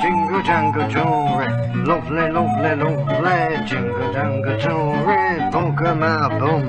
[0.00, 1.48] jingle jangle jewelry,
[1.84, 6.66] lovely, lovely, lovely, jingle jangle jewelry, polka my bum.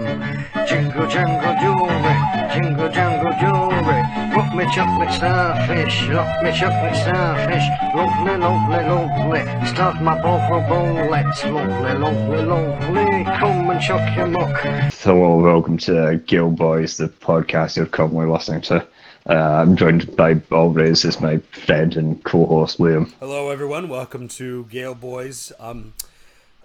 [0.68, 2.16] Jingle jangle jewelry,
[2.54, 4.02] jingle jangle jewelry,
[4.36, 11.44] rock me chocolate starfish, rock me chocolate starfish, lovely, lovely, lovely, start my bottle bullets,
[11.46, 14.60] lovely, lovely, lovely, come and chuck your muck.
[15.04, 18.86] Hello, welcome to Gale Boys, the podcast you're currently listening to.
[19.30, 23.12] Uh, I'm joined by always as my friend and co-host Liam.
[23.20, 23.88] Hello, everyone.
[23.88, 25.52] Welcome to Gale Boys.
[25.60, 25.94] Um,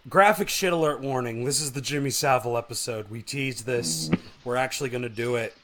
[0.08, 1.44] graphic shit alert warning.
[1.44, 3.10] This is the Jimmy Savile episode.
[3.10, 4.10] We teased this.
[4.44, 5.54] We're actually going to do it.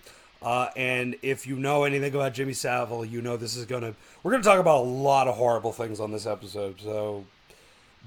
[0.43, 3.95] Uh, and if you know anything about Jimmy Savile, you know this is going to.
[4.23, 6.79] We're going to talk about a lot of horrible things on this episode.
[6.81, 7.25] So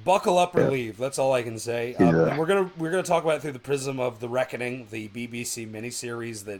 [0.04, 0.70] buckle up or Yeah.
[0.70, 0.98] leave.
[0.98, 1.96] That's all I can say.
[1.96, 2.28] Um, Yeah.
[2.28, 5.08] and we're gonna we're gonna talk about it through the prism of the Reckoning, the
[5.08, 6.60] BBC miniseries that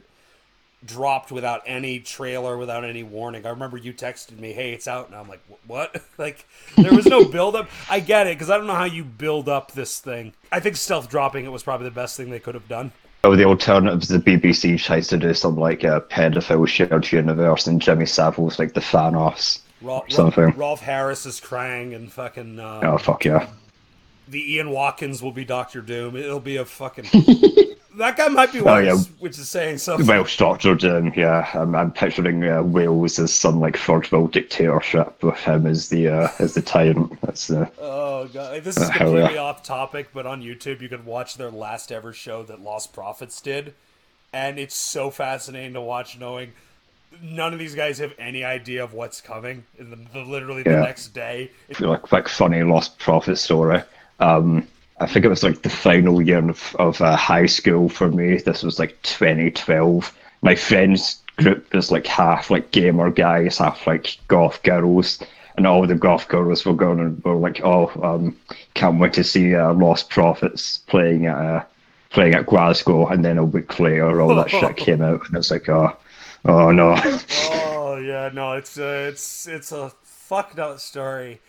[0.86, 3.46] dropped without any trailer, without any warning.
[3.46, 6.46] I remember you texted me, "Hey, it's out," and I'm like, "What?" like
[6.78, 7.70] there was no build up.
[7.90, 10.34] I get it because I don't know how you build up this thing.
[10.52, 12.92] I think stealth dropping it was probably the best thing they could have done.
[13.24, 17.82] Oh, the alternatives, the BBC tries to do some like a pedophile shared universe, and
[17.82, 19.62] Jimmy Savile's like the Thanos.
[19.82, 20.52] Rolf, Something.
[20.56, 23.48] Rolf Harris is Krang, and fucking uh, Oh fuck yeah!
[24.28, 26.16] the Ian Watkins will be Doctor Doom.
[26.16, 27.06] It'll be a fucking.
[27.98, 28.96] that guy might be Oh, yeah.
[29.20, 30.06] which is saying something.
[30.08, 31.50] Well structured, um, yeah.
[31.54, 36.08] I'm, I'm picturing uh, Wales as some like third world dictatorship with him as the
[36.10, 37.20] uh, as the tyrant.
[37.22, 41.06] That's uh, Oh god, this is Uh, completely off topic, but on YouTube you could
[41.06, 43.74] watch their last ever show that Lost Prophets did,
[44.34, 46.54] and it's so fascinating to watch, knowing
[47.22, 49.64] none of these guys have any idea of what's coming.
[49.80, 50.82] In the, the literally the Yeah.
[50.82, 53.82] next day, it's like like funny lost prophet story.
[54.20, 54.68] Um,
[55.00, 58.38] I think it was like the final year of, of uh, high school for me.
[58.38, 60.18] This was like 2012.
[60.42, 65.22] My friends group was like half like gamer guys, half like goth girls,
[65.58, 68.38] and all the goth girls were going and were like, "Oh, um,
[68.74, 71.64] can't wait to see uh, Lost Prophets playing at uh,
[72.10, 75.52] playing at Glasgow." And then a week later, all that shit came out, and it's
[75.52, 75.96] like, "Oh,
[76.46, 81.42] oh no." oh yeah, no, it's uh, it's it's a fucked up story.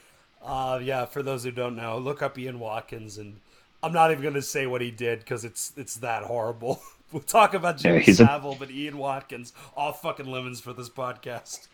[0.43, 3.41] Uh, yeah, for those who don't know, look up Ian Watkins, and
[3.83, 6.81] I'm not even gonna say what he did because it's it's that horrible.
[7.13, 11.67] we'll talk about Jimmy he's a- but Ian Watkins, all fucking lemons for this podcast.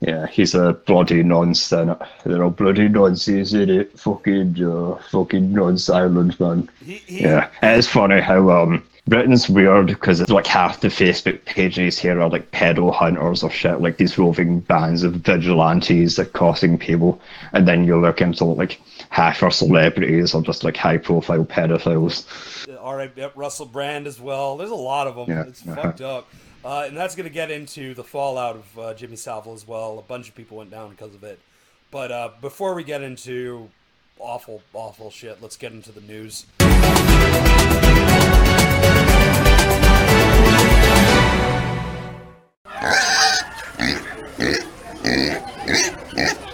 [0.00, 1.98] Yeah, he's a bloody nonsense.
[2.24, 3.98] They're all bloody nonsense, in it?
[3.98, 6.68] Fucking, uh, fucking non-silent, man.
[6.84, 10.88] He, he, Yeah, it is funny how um Britain's weird because it's like half the
[10.88, 16.16] Facebook pages here are like pedo hunters or shit, like these roving bands of vigilantes
[16.16, 17.20] that accosting people,
[17.52, 18.80] and then you look into like
[19.10, 22.26] half our celebrities are just like high-profile pedophiles.
[22.80, 24.56] all right, Russell Brand as well.
[24.56, 25.28] There's a lot of them.
[25.28, 25.82] Yeah, It's uh-huh.
[25.82, 26.28] fucked up.
[26.66, 30.00] Uh, and that's going to get into the fallout of uh, Jimmy Savile as well.
[30.00, 31.38] A bunch of people went down because of it.
[31.92, 33.70] But uh, before we get into
[34.18, 36.44] awful, awful shit, let's get into the news.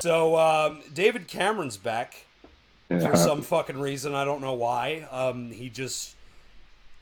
[0.01, 2.27] So um, David Cameron's back
[2.89, 4.15] for some fucking reason.
[4.15, 5.09] I don't know why.
[5.11, 6.17] Um, he just.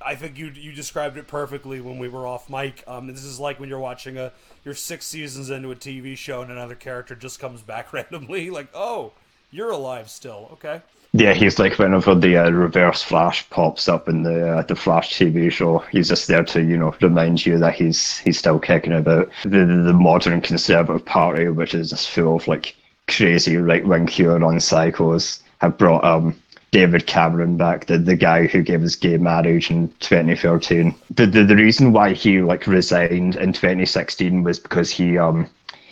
[0.02, 2.82] I think you you described it perfectly when we were off mic.
[2.86, 4.32] Um, this is like when you're watching a
[4.64, 8.50] you're six seasons into a TV show and another character just comes back randomly.
[8.50, 9.12] Like, oh,
[9.50, 10.48] you're alive still.
[10.52, 10.80] Okay.
[11.12, 15.18] Yeah, he's like whenever the uh, Reverse Flash pops up in the uh, the Flash
[15.18, 18.92] TV show, he's just there to you know remind you that he's he's still kicking
[18.92, 19.28] about.
[19.42, 22.76] The the, modern Conservative Party, which is just full of like
[23.08, 26.40] crazy right wing QAnon psychos, have brought um
[26.70, 30.94] David Cameron back, the the guy who gave us gay marriage in 2013.
[31.10, 35.48] The the, the reason why he like resigned in 2016 was because he um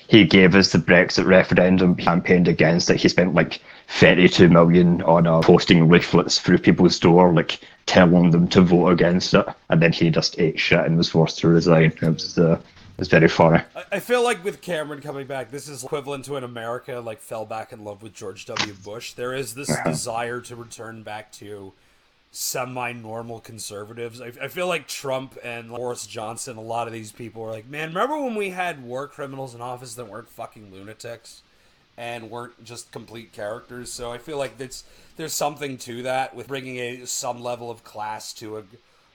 [0.09, 2.97] he gave us the Brexit referendum, campaigned against it.
[2.97, 8.49] He spent like 32 million on uh, posting leaflets through people's door, like telling them
[8.49, 9.47] to vote against it.
[9.69, 11.93] And then he just ate shit and was forced to resign.
[12.01, 12.59] It was, uh,
[12.99, 13.63] it was very funny.
[13.77, 17.21] I, I feel like with Cameron coming back, this is equivalent to an America, like
[17.21, 18.73] fell back in love with George W.
[18.73, 19.13] Bush.
[19.13, 21.73] There is this desire to return back to
[22.33, 24.21] semi-normal conservatives.
[24.21, 27.69] I, I feel like Trump and Boris Johnson, a lot of these people are like,
[27.69, 31.43] man, remember when we had war criminals in office that weren't fucking lunatics
[31.97, 33.93] and weren't just complete characters?
[33.93, 34.83] So I feel like that's
[35.17, 38.65] there's something to that with bringing a some level of class to a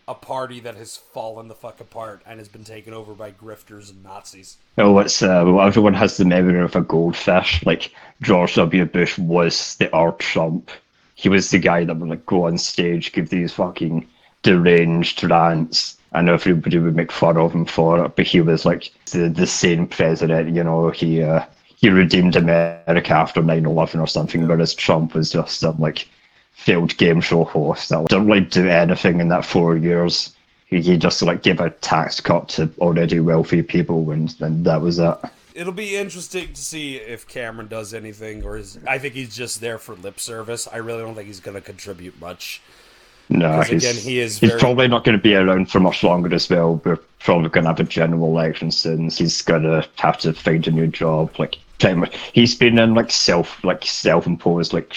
[0.08, 3.90] a party that has fallen the fuck apart and has been taken over by grifters
[3.90, 4.58] and Nazis.
[4.78, 7.66] Oh, it's uh, well, everyone has the memory of a goldfish.
[7.66, 7.92] Like
[8.22, 8.86] George W.
[8.86, 10.72] Bush was the art Trump.
[11.16, 14.08] He was the guy that would like go on stage, give these fucking
[14.42, 18.16] deranged rants, and everybody would make fun of him for it.
[18.16, 20.54] But he was like the the sane president.
[20.56, 21.46] You know, he uh,
[21.84, 26.08] he redeemed America after 9-11 or something, whereas Trump was just some like
[26.54, 30.34] failed game show host that didn't really do anything in that four years.
[30.68, 34.82] He, he just like gave a tax cut to already wealthy people, and, and that
[34.82, 35.18] was it.
[35.54, 39.62] It'll be interesting to see if Cameron does anything, or is I think he's just
[39.62, 40.68] there for lip service.
[40.72, 42.62] I really don't think he's going to contribute much.
[43.30, 46.04] No, he's, again, he is he's very- probably not going to be around for much
[46.04, 46.82] longer as well.
[46.84, 49.10] We're probably going to have a general election soon.
[49.10, 51.38] He's going to have to find a new job.
[51.40, 54.96] Like, pretty much, he's been in like self, like self-imposed like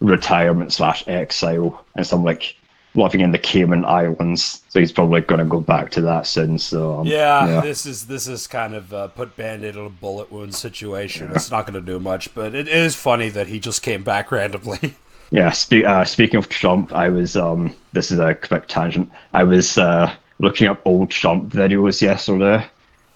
[0.00, 2.56] retirement slash exile, and some like
[2.94, 4.62] living in the Cayman Islands.
[4.68, 6.58] So he's probably going to go back to that soon.
[6.58, 10.30] So um, Yeah, this is this is kind of uh, put band-aid on a bullet
[10.32, 11.30] wound situation.
[11.34, 14.30] It's not going to do much, but it is funny that he just came back
[14.32, 14.94] randomly.
[15.30, 19.10] Yeah, spe- uh, speaking of Trump, I was um this is a quick tangent.
[19.32, 22.66] I was uh looking up old Trump videos yesterday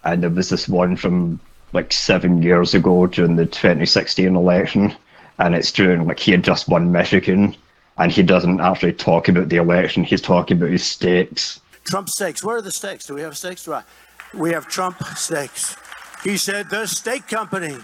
[0.04, 1.40] and there was this one from
[1.72, 4.94] like seven years ago during the twenty sixteen election
[5.38, 7.56] and it's during like he had just won Michigan
[7.98, 11.60] and he doesn't actually talk about the election, he's talking about his stakes.
[11.84, 12.42] Trump steaks.
[12.42, 13.06] Where are the steaks?
[13.06, 13.68] Do we have steaks?
[13.68, 13.84] Right.
[14.32, 15.76] We have Trump steaks.
[16.24, 17.76] He said the steak company,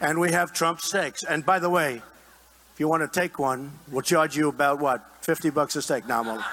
[0.00, 1.24] and we have Trump steaks.
[1.24, 2.02] And by the way,
[2.74, 6.06] if you want to take one, we'll charge you about what, fifty bucks a steak?
[6.06, 6.44] Now, I'm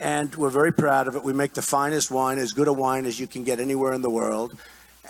[0.00, 1.22] and we're very proud of it.
[1.22, 4.00] We make the finest wine, as good a wine as you can get anywhere in
[4.00, 4.56] the world.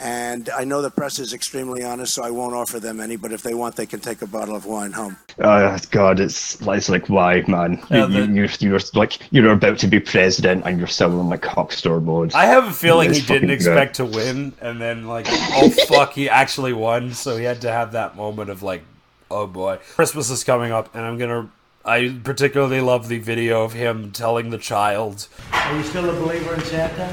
[0.02, 3.16] And I know the press is extremely honest, so I won't offer them any.
[3.16, 5.18] But if they want, they can take a bottle of wine home.
[5.38, 7.82] Oh God, it's it's like why, man?
[7.90, 11.20] Yeah, you, the- you, you're you're like you're about to be president and you're still
[11.20, 12.32] in like huckster mode.
[12.34, 16.14] I have a feeling he didn't fucking expect to win, and then like, oh fuck,
[16.14, 17.12] he actually won.
[17.12, 18.82] So he had to have that moment of like,
[19.30, 21.50] oh boy, Christmas is coming up, and I'm gonna.
[21.84, 26.52] I particularly love the video of him telling the child, Are you still a believer
[26.54, 27.10] in Santa?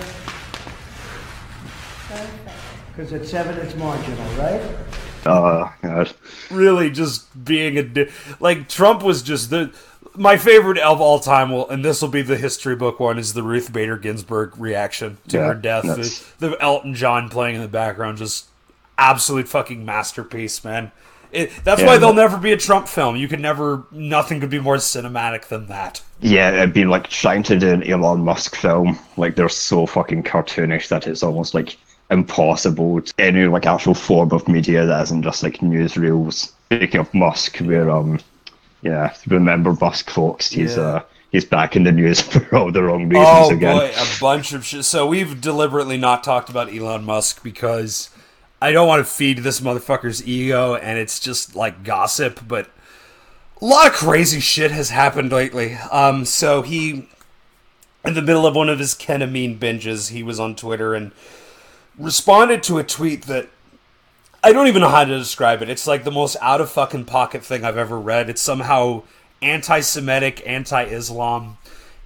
[2.97, 4.59] Because at seven, it's marginal, right?
[5.27, 6.11] Oh God.
[6.49, 8.09] really just being a di-
[8.39, 9.71] like Trump was just the
[10.15, 11.51] my favorite of all time.
[11.51, 15.17] Will and this will be the history book one is the Ruth Bader Ginsburg reaction
[15.27, 15.83] to Yeah, her death.
[15.83, 18.47] The, the Elton John playing in the background, just
[18.97, 20.91] absolute fucking masterpiece, man.
[21.31, 23.15] It, that's Yeah, why there'll never be a Trump film.
[23.17, 26.01] You could never, nothing could be more cinematic than that.
[26.21, 28.97] Yeah, it'd be like trying to do an Elon Musk film.
[29.17, 31.77] Like they're so fucking cartoonish that it's almost like
[32.09, 33.01] impossible.
[33.01, 36.51] To any like actual form of media that isn't just like newsreels.
[36.65, 38.19] Speaking of Musk, we're um,
[38.81, 40.51] yeah, remember Musk, folks?
[40.51, 40.83] He's Yeah.
[40.83, 41.01] uh,
[41.31, 43.77] he's back in the news for all the wrong reasons Oh again.
[43.77, 44.85] boy, a bunch of shit.
[44.85, 48.09] So we've deliberately not talked about Elon Musk because
[48.61, 52.41] I don't want to feed this motherfucker's ego, and it's just like gossip.
[52.47, 52.69] But
[53.61, 55.75] a lot of crazy shit has happened lately.
[55.91, 57.07] Um, so he,
[58.05, 61.11] in the middle of one of his ketamine binges, he was on Twitter and
[61.97, 63.49] responded to a tweet that
[64.43, 65.69] I don't even know how to describe it.
[65.69, 68.29] It's like the most out of fucking pocket thing I've ever read.
[68.29, 69.03] It's somehow
[69.41, 71.57] anti Semitic, anti Islam.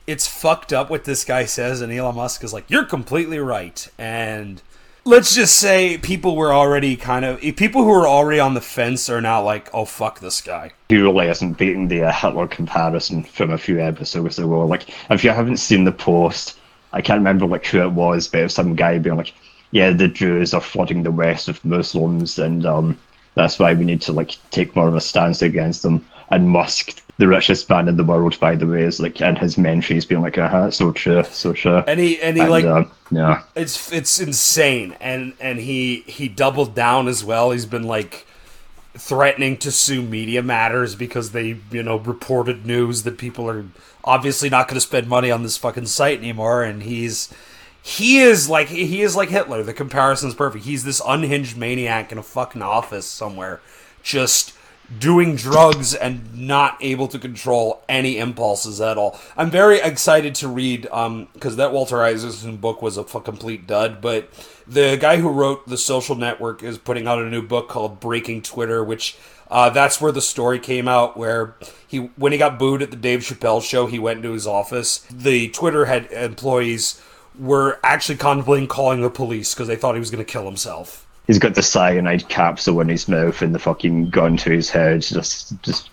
[0.07, 3.87] It's fucked up what this guy says, and Elon Musk is like, You're completely right.
[3.97, 4.61] And
[5.05, 9.09] let's just say people were already kind of people who were already on the fence
[9.09, 10.71] are now like, Oh fuck this guy.
[10.89, 14.65] He really isn't beating the uh, Hitler comparison from a few episodes ago.
[14.65, 16.57] Like, if you haven't seen the post,
[16.93, 19.33] I can't remember like who it was, but it was some guy being like,
[19.71, 22.97] "Yeah, the Jews are flooding the West with Muslims, and um,
[23.35, 27.01] that's why we need to like take more of a stance against them." And Musk,
[27.17, 30.21] the richest man in the world, by the way, is like and his mentions being
[30.21, 33.43] like, "Uh huh, so true, so true." And he and he And, like uh, yeah,
[33.55, 38.25] it's it's insane and and he he doubled down as well he's been like
[38.93, 43.65] threatening to sue media matters because they you know reported news that people are
[44.03, 47.33] obviously not going to spend money on this fucking site anymore and he's
[47.81, 52.17] he is like he is like hitler the comparison's perfect he's this unhinged maniac in
[52.17, 53.59] a fucking office somewhere
[54.03, 54.53] just
[54.99, 59.17] doing drugs and not able to control any impulses at all.
[59.37, 63.67] I'm very excited to read um because that Walter Isaacson book was a f- complete
[63.67, 64.29] dud, but
[64.67, 68.41] the guy who wrote The Social Network is putting out a new book called Breaking
[68.41, 69.17] Twitter, which
[69.49, 71.17] uh, that's where the story came out.
[71.17, 74.47] Where he, when he got booed at the Dave Chappelle show, he went into his
[74.47, 74.99] office.
[75.11, 77.01] The Twitter head employees
[77.37, 81.07] were actually contemplating calling the police because they thought he was going to kill himself.
[81.27, 85.01] he's got the cyanide capsule in his mouth and the fucking gun to his head,
[85.01, 85.89] just just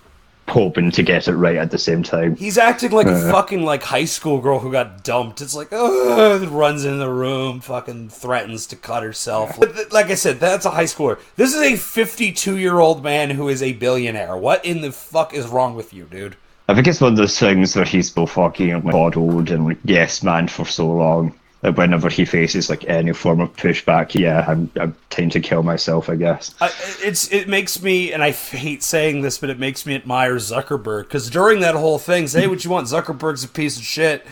[0.48, 2.34] hoping to get it right at the same time.
[2.36, 3.30] He's acting like a uh.
[3.30, 5.40] fucking like high school girl who got dumped.
[5.40, 9.58] It's like, oh, runs in the room, fucking threatens to cut herself.
[9.58, 11.20] But Like I said, that's a high schooler.
[11.36, 14.36] This is a 52 year old man who is a billionaire.
[14.36, 16.36] What in the fuck is wrong with you, dude?
[16.68, 19.78] I think it's one of those things where he's so fucking like, bottled and like
[19.84, 24.44] yes man for so long that whenever he faces like any form of pushback, yeah,
[24.46, 26.54] I'm I'm to kill myself, I guess.
[26.60, 26.70] I,
[27.00, 31.04] it's it makes me, and I hate saying this, but it makes me admire Zuckerberg
[31.04, 34.24] because during that whole thing, say what you want, Zuckerberg's a piece of shit.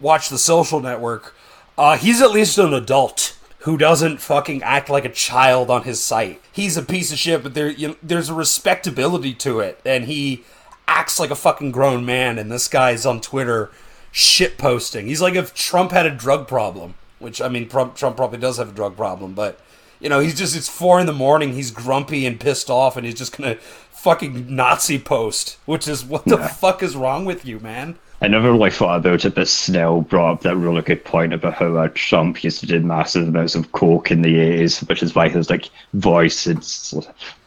[0.00, 1.34] Watch the Social Network.
[1.76, 6.02] Uh, he's at least an adult who doesn't fucking act like a child on his
[6.02, 6.40] site.
[6.50, 10.04] He's a piece of shit, but there you know, there's a respectability to it, and
[10.04, 10.44] he
[10.90, 12.38] acts like a fucking grown man.
[12.38, 13.70] And this guy's on Twitter
[14.12, 15.06] shit posting.
[15.06, 18.58] He's like if Trump had a drug problem, which I mean, Trump, Trump probably does
[18.58, 19.60] have a drug problem, but
[20.00, 21.52] you know, he's just it's four in the morning.
[21.52, 23.56] He's grumpy and pissed off, and he's just gonna
[23.92, 26.48] fucking Nazi post, which is what the Yeah.
[26.48, 27.96] fuck is wrong with you, man?
[28.22, 31.54] I never really thought about it, but Snell brought up that really good point about
[31.54, 35.14] how uh, Trump used to do massive amounts of coke in the 80s, which is
[35.14, 36.62] why his like voice and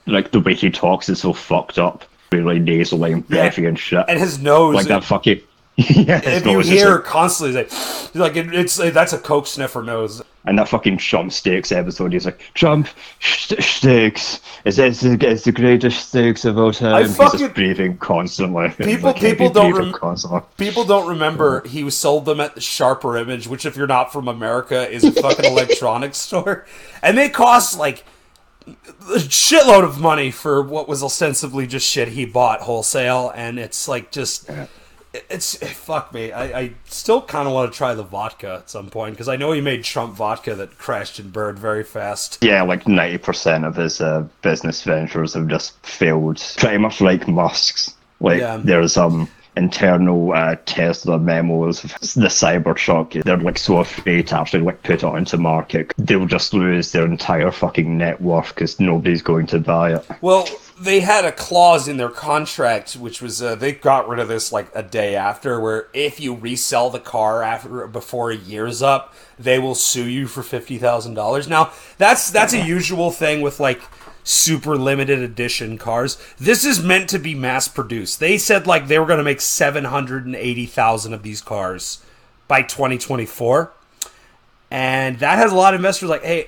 [0.07, 4.03] like the way he talks is so fucked up, really nasally and breathy and shit.
[4.07, 5.41] And his nose, like that fucking.
[5.75, 7.71] yeah, if you hear like- constantly, like,
[8.15, 10.21] like it, it's that's a coke sniffer nose.
[10.45, 12.87] and that fucking Trump steaks episode, he's like, Trump
[13.19, 17.07] st- steaks, is it's, it's the greatest steaks of all time.
[17.07, 18.69] He's fucking- just breathing constantly.
[18.77, 20.41] People- like, people don't rem- constantly.
[20.57, 24.27] People don't remember he sold them at the Sharper Image, which, if you're not from
[24.27, 26.67] America, is a fucking electronics store,
[27.01, 28.03] and they cost like
[28.67, 33.87] a shitload of money for what was ostensibly just shit he bought wholesale, and it's
[33.87, 34.49] like just.
[35.29, 36.31] It's fuck me.
[36.31, 39.35] I, I still kind of want to try the vodka at some point because I
[39.35, 42.39] know he made Trump vodka that crashed and burned very fast.
[42.41, 46.43] Yeah, like 90% of his uh, business ventures have just failed.
[46.57, 47.93] Pretty much like Musk's.
[48.21, 48.57] Like, Yeah.
[48.63, 53.23] there's um internal uh, Tesla memos of the Cybertruck.
[53.23, 55.93] They're like so afraid to actually like put it onto market.
[55.97, 60.05] They'll just lose their entire fucking net worth because nobody's going to buy it.
[60.21, 60.47] Well,
[60.79, 64.51] they had a clause in their contract, which was uh, they got rid of this
[64.51, 69.13] like a day after, where if you resell the car after before a year's up,
[69.37, 71.47] they will sue you for fifty thousand dollars.
[71.47, 73.81] Now that's that's a usual thing with like
[74.23, 76.17] super limited edition cars.
[76.39, 78.19] This is meant to be mass produced.
[78.19, 81.41] They said like they were going to make seven hundred and eighty thousand of these
[81.41, 82.03] cars
[82.47, 83.73] by twenty twenty four
[84.73, 86.47] and that has a lot of investors like, hey,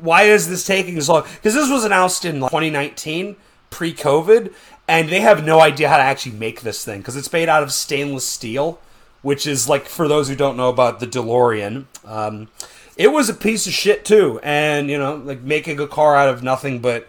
[0.00, 1.22] why is this taking so long?
[1.22, 3.36] Because this was announced in like, 2019,
[3.70, 4.52] pre-COVID,
[4.88, 7.62] and they have no idea how to actually make this thing because it's made out
[7.62, 8.80] of stainless steel,
[9.22, 11.84] which is like for those who don't know about the DeLorean.
[12.04, 12.48] Um,
[12.96, 16.28] it was a piece of shit too, and you know, like making a car out
[16.28, 17.06] of nothing but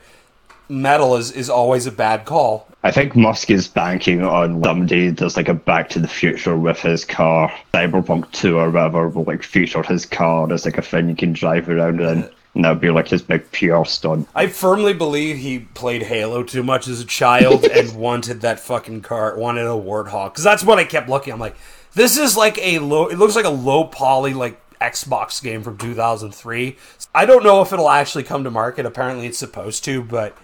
[0.68, 2.68] metal is is always a bad call.
[2.84, 6.80] I think Musk is banking on someday does like a Back to the Future with
[6.80, 11.10] his car, Cyberpunk 2 or whatever, will like feature his car as like a thing
[11.10, 12.30] you can drive around in.
[12.54, 14.30] And that'd be like his big PR stunt.
[14.34, 19.01] I firmly believe he played Halo too much as a child and wanted that fucking
[19.01, 20.32] car, wanted a Warthog.
[20.32, 21.34] Because that's what I kept looking.
[21.34, 21.58] I'm like,
[21.96, 23.08] this is like a low.
[23.08, 26.77] It looks like a low poly like Xbox game from 2003.
[27.13, 28.86] I don't know if it'll actually come to market.
[28.86, 30.38] Apparently, it's supposed to, but.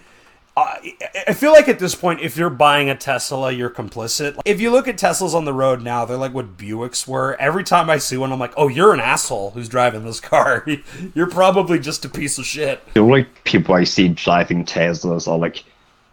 [0.54, 4.38] I feel like at this point, if you're buying a Tesla, you're complicit.
[4.44, 7.36] If you look at Teslas on the road now, they're like what Buicks were.
[7.40, 10.66] Every time I see one, I'm like, oh, you're an asshole who's driving this car.
[11.14, 12.82] You're probably just a piece of shit.
[12.92, 15.64] The only people I see driving Teslas are like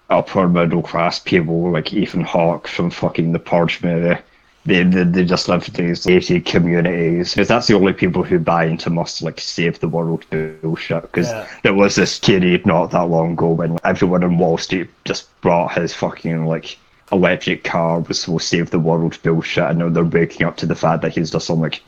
[0.09, 4.19] upper middle class people like Ethan Hawke from fucking the Purge movie.
[4.65, 8.65] They, they, they just live these gated communities because that's the only people who buy
[8.65, 11.01] into Musk like save the world bullshit.
[11.03, 11.47] Because Yeah.
[11.63, 15.73] there was this kitty not that long ago when everyone in Wall Street just brought
[15.73, 16.77] his fucking like
[17.11, 20.75] electric car was to save the world bullshit, and now they're waking up to the
[20.75, 21.81] fact that he's just some like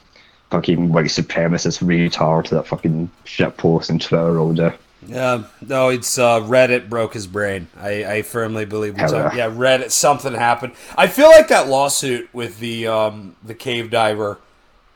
[0.50, 4.74] fucking white supremacist retard that fucking shit posts on Twitter all day.
[5.08, 7.68] Yeah, no, it's uh, Reddit broke his brain.
[7.80, 8.98] I, I firmly believe.
[8.98, 9.92] Yeah, Reddit.
[9.92, 10.74] Something happened.
[10.96, 14.40] I feel like that lawsuit with the um, the cave diver.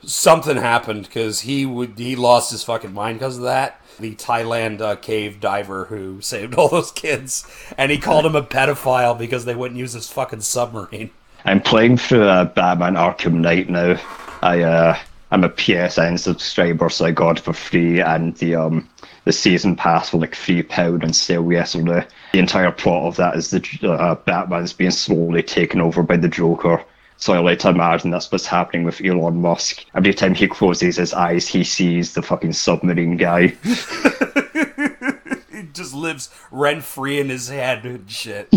[0.03, 3.81] Something happened because he would he lost his fucking mind because of that.
[3.99, 7.47] The Thailand uh, cave diver who saved all those kids,
[7.77, 11.09] and he called him a pedophile because they wouldn't use his fucking submarine.
[11.45, 13.99] I'm playing through uh, Batman Arkham Knight now.
[14.41, 14.99] I uh,
[15.31, 18.87] I'm a PSN subscriber, so I got it for free, and the um
[19.25, 22.07] the season pass for like three pound on sale yesterday.
[22.33, 26.29] The entire plot of that is that uh, Batman's being slowly taken over by the
[26.29, 26.83] Joker.
[27.17, 29.85] So I like to imagine that's what's happening with Elon Musk.
[29.95, 33.47] Every time he closes his eyes, he sees the fucking submarine guy.
[35.51, 38.49] he just lives rent free in his head and shit.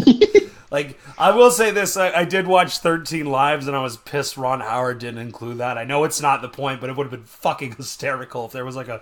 [0.70, 4.36] like I will say this, I, I did watch Thirteen Lives, and I was pissed
[4.36, 5.78] Ron Howard didn't include that.
[5.78, 8.64] I know it's not the point, but it would have been fucking hysterical if there
[8.64, 9.00] was like a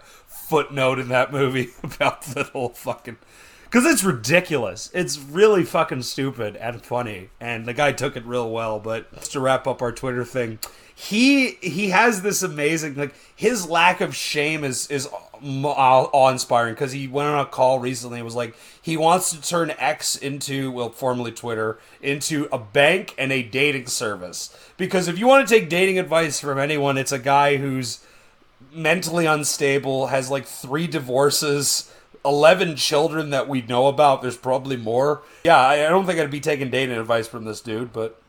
[0.49, 3.17] footnote in that movie about the whole fucking.
[3.65, 4.91] because it's ridiculous.
[4.95, 8.79] It's really fucking stupid and funny, and the guy took it real well.
[8.79, 10.59] But to wrap up our Twitter thing,
[10.95, 15.09] he he has this amazing like his lack of shame is is
[15.43, 19.41] awe inspiring because he went on a call recently and was like he wants to
[19.43, 25.19] turn X into well formerly Twitter into a bank and a dating service because if
[25.19, 28.00] you want to take dating advice from anyone, it's a guy who's
[28.76, 31.92] mentally unstable, has like three divorces
[32.26, 34.21] 11 children that we know about.
[34.21, 35.23] There's probably more.
[35.45, 38.21] Yeah, I, I don't think I'd be taking dating advice from this dude, but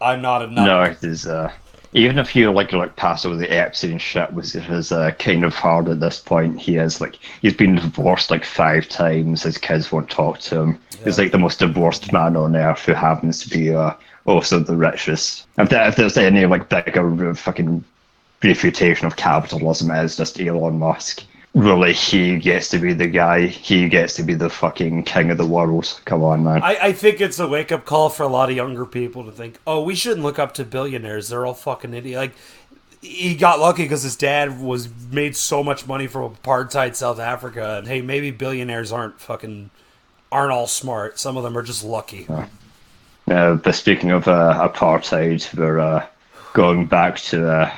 [0.00, 0.66] I'm not a nut.
[0.66, 1.52] No, there's uh,
[1.92, 5.54] even if you like like pass over the Epstein shit, which is uh, kind of
[5.54, 6.60] hard at this point.
[6.60, 9.44] He is like he's been divorced like five times.
[9.44, 10.80] His kids won't talk to him.
[10.98, 11.04] Yeah.
[11.04, 13.94] He's like the most divorced man on earth who happens to be uh,
[14.26, 15.46] also the richest.
[15.56, 17.84] If, there, if there's any like bigger fucking
[18.42, 21.24] refutation of capitalism, it is just Elon Musk
[21.56, 23.46] really he gets to be the guy.
[23.46, 26.00] He gets to be the fucking king of the world.
[26.04, 26.62] Come on, man.
[26.62, 29.32] I, I think it's a wake up call for a lot of younger people to
[29.32, 31.28] think, oh, we shouldn't look up to billionaires.
[31.28, 32.16] They're all fucking idiots.
[32.16, 32.32] Like
[33.00, 37.78] he got lucky because his dad was made so much money from apartheid South Africa,
[37.78, 39.70] and hey, maybe billionaires aren't fucking
[40.30, 41.18] aren't all smart.
[41.18, 42.26] Some of them are just lucky.
[42.28, 42.46] Uh,
[43.28, 46.06] uh, but speaking of uh, apartheid, we're uh,
[46.52, 47.72] going back to uh,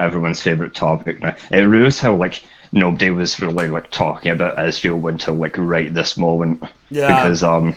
[0.00, 1.36] everyone's favorite topic now.
[1.50, 2.42] It reveals how like
[2.72, 6.62] nobody was really like talking about Israel until like right this moment.
[6.90, 7.08] Yeah.
[7.08, 7.76] Because um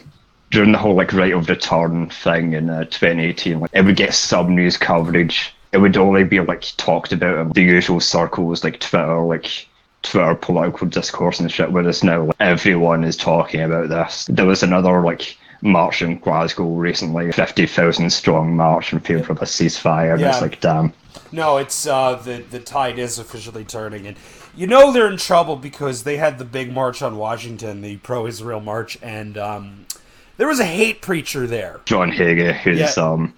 [0.51, 4.13] during the whole like right of return thing in uh, 2018, like it would get
[4.13, 5.53] some news coverage.
[5.71, 9.67] It would only be like talked about in the usual circles like Twitter, like
[10.03, 11.71] Twitter political discourse and shit.
[11.71, 14.25] Whereas now like, everyone is talking about this.
[14.29, 19.41] There was another like march in Glasgow recently, fifty thousand strong march in favour of
[19.41, 20.11] a ceasefire.
[20.11, 20.33] And yeah.
[20.33, 20.93] it's like, damn.
[21.31, 24.17] No, it's uh, the the tide is officially turning, and
[24.55, 28.61] you know they're in trouble because they had the big march on Washington, the pro-Israel
[28.61, 29.85] march, and um,
[30.37, 31.81] there was a hate preacher there.
[31.85, 33.03] John Hagee, who's yeah.
[33.03, 33.33] um,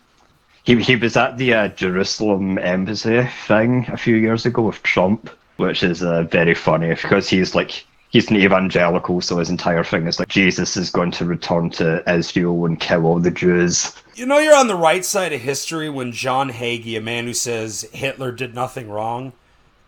[0.64, 5.30] he he was at the uh, Jerusalem embassy thing a few years ago with Trump,
[5.58, 10.08] which is uh, very funny because he's like he's an evangelical, so his entire thing
[10.08, 13.94] is like Jesus is going to return to Israel and kill all the Jews.
[14.16, 17.34] You know, you're on the right side of history when John Hagee, a man who
[17.34, 19.34] says Hitler did nothing wrong,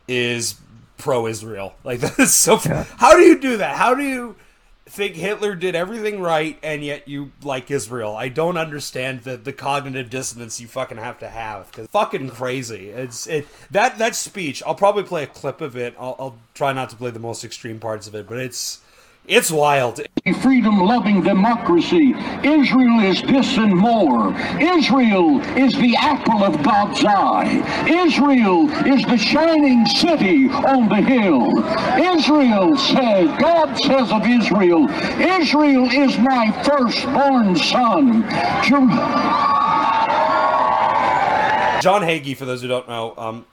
[0.06, 0.56] is
[0.98, 1.76] pro-Israel.
[1.84, 2.60] Like that's so.
[2.66, 2.86] Yeah.
[2.98, 3.78] How do you do that?
[3.78, 4.36] How do you
[4.86, 8.18] think Hitler did everything right and yet you like Israel?
[8.18, 11.72] I don't understand the the cognitive dissonance you fucking have to have.
[11.72, 12.90] Cause fucking crazy.
[12.90, 14.62] It's it that that speech.
[14.66, 15.96] I'll probably play a clip of it.
[15.98, 18.82] I'll, I'll try not to play the most extreme parts of it, but it's
[19.28, 20.00] it's wild.
[20.42, 22.14] Freedom loving democracy.
[22.44, 24.34] Israel is this and more.
[24.60, 27.86] Israel is the apple of God's eye.
[27.88, 31.60] Israel is the shining city on the hill.
[32.18, 38.24] Israel says, God says of Israel, Israel is my firstborn son.
[41.82, 43.46] John Hagee, for those who don't know, um,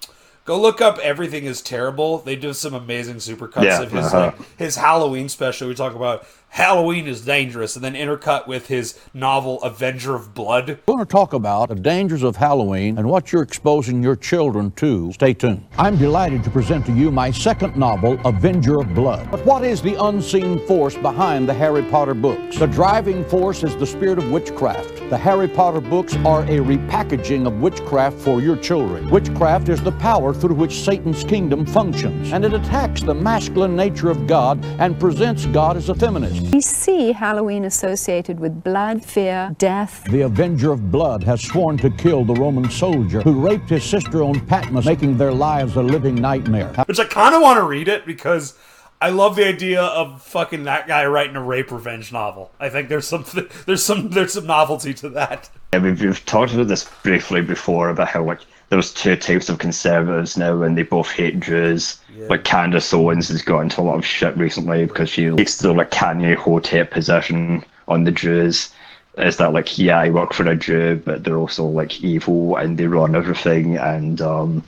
[0.45, 2.19] Go look up Everything is Terrible.
[2.19, 4.33] They do some amazing supercuts yeah, of his uh-huh.
[4.37, 5.69] like, his Halloween special.
[5.69, 10.79] We talk about Halloween is dangerous, and then intercut with his novel Avenger of Blood.
[10.87, 14.71] We're going to talk about the dangers of Halloween and what you're exposing your children
[14.77, 15.13] to.
[15.15, 15.67] Stay tuned.
[15.77, 19.33] I'm delighted to present to you my second novel, Avenger of Blood.
[19.33, 22.57] But what is the unseen force behind the Harry Potter books?
[22.57, 25.11] The driving force is the spirit of witchcraft.
[25.11, 29.11] The Harry Potter books are a repackaging of witchcraft for your children.
[29.11, 34.09] Witchcraft is the power through which Satan's kingdom functions, and it attacks the masculine nature
[34.09, 36.44] of God and presents God as a feminist.
[36.53, 40.05] We see Halloween associated with blood, fear, death.
[40.11, 44.23] The Avenger of Blood has sworn to kill the Roman soldier who raped his sister
[44.23, 46.73] on Patmos, making their lives a living nightmare.
[46.87, 48.59] Which I kind of want to read it because
[49.01, 52.51] I love the idea of fucking that guy writing a rape revenge novel.
[52.59, 53.25] I think there's some
[53.67, 55.51] there's some there's some novelty to that.
[55.73, 59.59] Yeah, we've, we've talked about this briefly before about how like there's two types of
[59.59, 62.01] conservatives now, and they both hate Jews.
[62.17, 62.29] Yeah.
[62.29, 65.73] Like Candace Owens has got into a lot of shit recently because she takes the
[65.73, 68.71] like Kanye Hotep position on the Jews.
[69.19, 72.79] Is that like yeah, I work for a Jew, but they're also like evil and
[72.79, 74.65] they run everything, and um,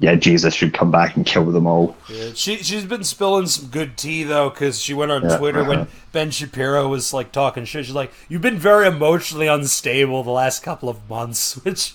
[0.00, 1.94] yeah, Jesus should come back and kill them all.
[2.08, 5.60] Yeah, she she's been spilling some good tea though, because she went on yeah, Twitter
[5.60, 5.68] uh-huh.
[5.68, 7.84] when Ben Shapiro was like talking shit.
[7.84, 11.94] She's like, "You've been very emotionally unstable the last couple of months," which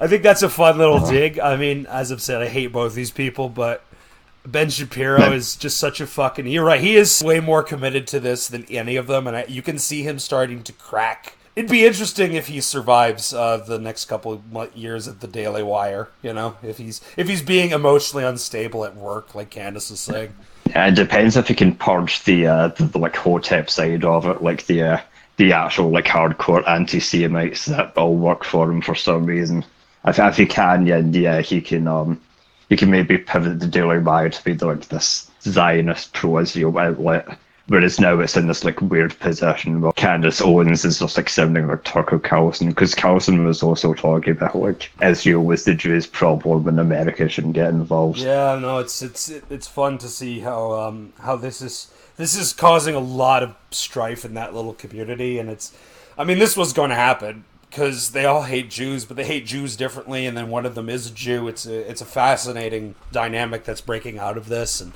[0.00, 1.12] I think that's a fun little uh-huh.
[1.12, 1.38] dig.
[1.38, 3.84] I mean, as I've said, I hate both these people, but
[4.44, 6.48] Ben Shapiro is just such a fucking.
[6.48, 6.80] You're right.
[6.80, 9.78] He is way more committed to this than any of them, and I, you can
[9.78, 11.36] see him starting to crack.
[11.54, 15.62] It'd be interesting if he survives uh, the next couple of years at the Daily
[15.62, 16.08] Wire.
[16.22, 20.34] You know, if he's if he's being emotionally unstable at work, like Candace is saying.
[20.70, 24.26] Yeah, it depends if he can purge the, uh, the, the like hotep side of
[24.26, 25.00] it, like the uh,
[25.36, 29.64] the actual like hardcore anti-Semites that all work for him for some reason.
[30.06, 32.20] If, if he can, yeah, yeah, he can um
[32.68, 37.38] he can maybe pivot the Daily Wire to be like this Zionist pro-Israel outlet.
[37.68, 41.68] Whereas now it's in this like weird position where Candace Owens is just like sounding
[41.68, 46.66] like Tucker Carlson because Carlson was also talking about like Israel was the Jews' problem
[46.66, 48.18] and America shouldn't get involved.
[48.18, 52.52] Yeah, no, it's it's it's fun to see how um how this is this is
[52.52, 55.72] causing a lot of strife in that little community, and it's
[56.18, 59.46] I mean this was going to happen because they all hate Jews, but they hate
[59.46, 61.48] Jews differently, and then one of them is a Jew.
[61.48, 64.92] It's a it's a fascinating dynamic that's breaking out of this, and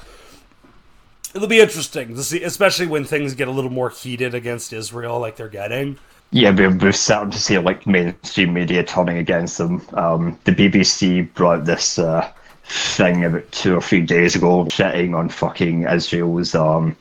[1.37, 5.21] it'll be interesting to see, especially when things get a little more heated against Israel,
[5.21, 5.99] like they're getting.
[6.31, 9.87] Yeah, we're, we're starting to see like mainstream media turning against them.
[9.93, 12.33] Um, the BBC brought this uh,
[12.65, 16.97] thing about two or three days ago, shitting on fucking Israel's um,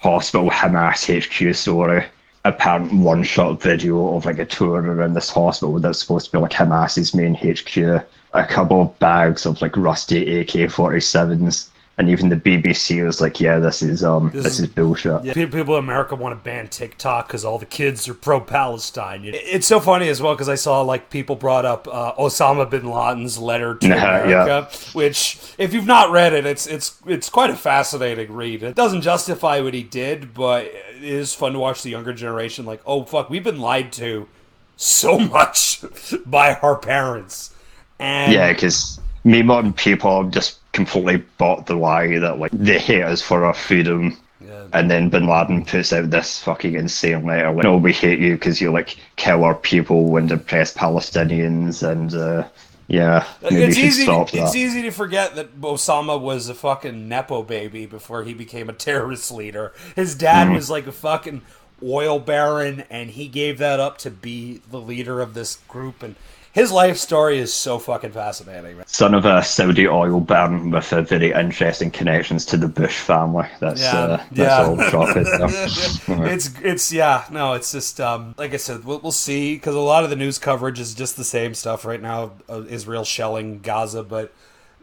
[0.00, 2.04] hospital Hamas HQ story.
[2.46, 6.50] Apparent one-shot video of like a tour around this hospital that's supposed to be like
[6.50, 8.04] Hamas's main HQ.
[8.34, 13.60] A couple of bags of like rusty AK-47s and even the BBC was like, "Yeah,
[13.60, 16.66] this is um, this, this is, is, bullshit." Yeah, people in America want to ban
[16.66, 19.22] TikTok because all the kids are pro-Palestine.
[19.24, 22.90] It's so funny as well because I saw like people brought up uh, Osama bin
[22.90, 24.78] Laden's letter to America, yeah.
[24.92, 28.64] which if you've not read it, it's it's it's quite a fascinating read.
[28.64, 32.64] It doesn't justify what he did, but it is fun to watch the younger generation
[32.64, 34.28] like, "Oh fuck, we've been lied to
[34.76, 35.84] so much
[36.26, 37.54] by our parents."
[38.00, 43.02] And yeah, because me modern people just completely bought the lie that like they hate
[43.02, 44.18] us for our freedom.
[44.44, 44.66] Yeah.
[44.74, 48.34] And then Bin Laden puts out this fucking insane letter like, "No, we hate you
[48.34, 52.46] because you like kill our people and oppress Palestinians." And uh,
[52.88, 54.02] yeah, maybe it's easy.
[54.02, 54.44] Stop that.
[54.44, 58.74] It's easy to forget that Osama was a fucking nepo baby before he became a
[58.74, 59.72] terrorist leader.
[59.96, 60.56] His dad mm.
[60.56, 61.40] was like a fucking
[61.82, 66.16] oil baron, and he gave that up to be the leader of this group and
[66.54, 68.76] his life story is so fucking fascinating.
[68.76, 68.86] Man.
[68.86, 73.48] Son of a Saudi oil baron with a very interesting connections to the Bush family.
[73.58, 74.96] That's yeah, uh, that's yeah.
[74.96, 79.74] all It's it's yeah no it's just um, like I said we'll, we'll see because
[79.74, 82.34] a lot of the news coverage is just the same stuff right now.
[82.48, 84.32] Uh, Israel shelling Gaza, but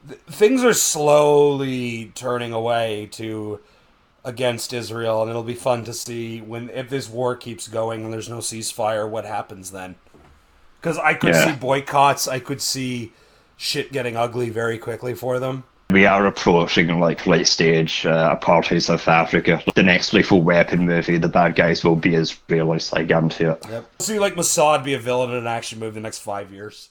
[0.06, 3.62] th- things are slowly turning away to
[4.26, 8.12] against Israel, and it'll be fun to see when if this war keeps going and
[8.12, 9.96] there's no ceasefire, what happens then
[10.82, 11.54] because I could yeah.
[11.54, 12.28] see boycotts.
[12.28, 13.14] I could see
[13.58, 15.64] shit getting ugly very quickly for them.
[15.92, 19.62] We are approaching like late stage uh, apartheid South Africa.
[19.76, 22.98] The next Lethal Weapon movie, the bad guys will be Israelis.
[22.98, 23.64] I guarantee it.
[23.70, 23.90] Yep.
[24.00, 26.90] See, like Mossad be a villain in an action movie the next five years.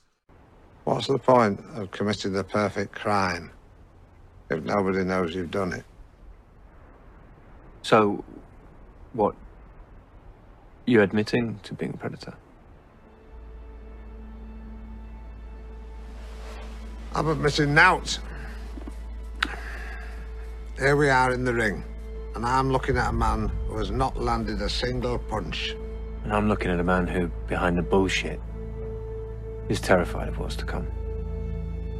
[0.84, 3.50] What's the point of committing the perfect crime
[4.50, 5.84] if nobody knows you've done it?
[7.82, 8.22] So,
[9.14, 9.34] what?
[10.84, 12.34] You admitting to being a predator?
[17.12, 18.18] I'm admitting out.
[20.78, 21.82] Here we are in the ring,
[22.36, 25.74] and I'm looking at a man who has not landed a single punch.
[26.22, 28.40] And I'm looking at a man who, behind the bullshit,
[29.68, 30.86] is terrified of what's to come.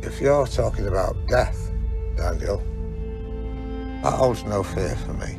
[0.02, 1.72] If you're talking about death,
[2.16, 2.58] Daniel,
[4.04, 5.36] that holds no fear for me.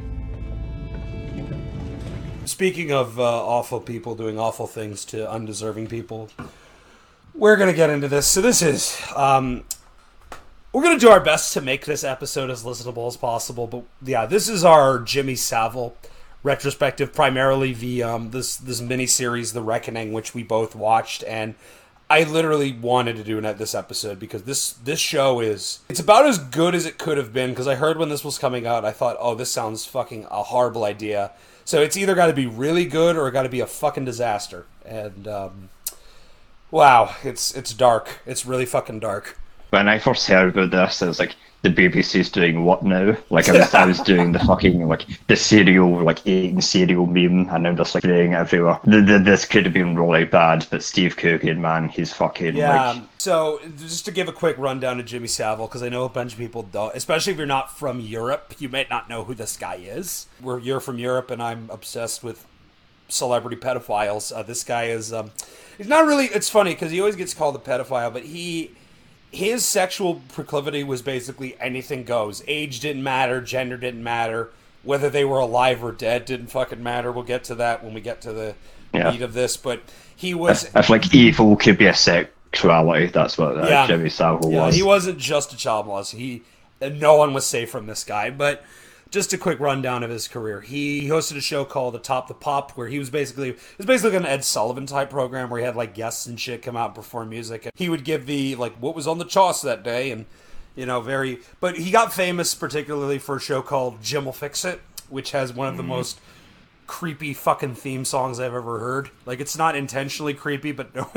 [2.43, 6.29] Speaking of uh, awful people doing awful things to undeserving people,
[7.33, 8.27] we're gonna get into this.
[8.27, 9.63] So this is um,
[10.73, 13.67] we're gonna do our best to make this episode as listenable as possible.
[13.67, 15.95] But yeah, this is our Jimmy Savile
[16.43, 21.55] retrospective, primarily the um, this this mini series, The Reckoning, which we both watched, and
[22.11, 26.37] I literally wanted to do this episode because this this show is it's about as
[26.37, 27.51] good as it could have been.
[27.51, 30.43] Because I heard when this was coming out, I thought, oh, this sounds fucking a
[30.43, 31.31] horrible idea.
[31.63, 34.03] So it's either got to be really good or it got to be a fucking
[34.03, 34.65] disaster.
[34.83, 35.69] And um,
[36.71, 38.21] Wow, it's it's dark.
[38.25, 39.37] It's really fucking dark.
[39.69, 43.15] When I first heard about this, I was like, the BBC's doing what now?
[43.29, 47.49] Like I was, I was doing the fucking like the cereal, like eating cereal meme,
[47.49, 48.79] and I'm just like playing everywhere.
[48.83, 52.69] The, the, this could have been really bad, but Steve Coogan, man, he's fucking yeah.
[52.69, 52.95] Like...
[52.97, 56.09] Um, so just to give a quick rundown of Jimmy Savile, because I know a
[56.09, 59.35] bunch of people don't, especially if you're not from Europe, you might not know who
[59.35, 60.27] this guy is.
[60.39, 62.47] Where you're from Europe, and I'm obsessed with
[63.11, 64.35] celebrity pedophiles.
[64.35, 65.13] Uh, this guy is.
[65.13, 65.31] Um,
[65.77, 66.25] he's not really.
[66.25, 68.71] It's funny because he always gets called a pedophile, but he
[69.31, 72.43] his sexual proclivity was basically anything goes.
[72.47, 74.49] Age didn't matter, gender didn't matter,
[74.83, 77.11] whether they were alive or dead didn't fucking matter.
[77.11, 78.55] We'll get to that when we get to the
[78.93, 79.11] yeah.
[79.11, 79.57] meat of this.
[79.57, 79.81] But
[80.15, 80.65] he was.
[80.65, 83.87] If, if like evil could be a sexuality, that's what uh, yeah.
[83.87, 84.75] Jimmy Savile yeah, was.
[84.75, 86.17] He wasn't just a child molester.
[86.17, 86.43] He
[86.81, 88.63] no one was safe from this guy, but
[89.11, 90.61] just a quick rundown of his career.
[90.61, 93.85] He hosted a show called The Top the Pop, where he was basically it was
[93.85, 96.77] basically like an Ed Sullivan type program where he had like guests and shit come
[96.77, 97.65] out and perform music.
[97.65, 100.25] And he would give the like what was on the choss that day, and
[100.75, 101.39] you know very.
[101.59, 105.67] But he got famous particularly for a show called Jim'll Fix It, which has one
[105.67, 105.89] of the mm-hmm.
[105.89, 106.21] most
[106.87, 109.09] creepy fucking theme songs I've ever heard.
[109.25, 111.11] Like it's not intentionally creepy, but no,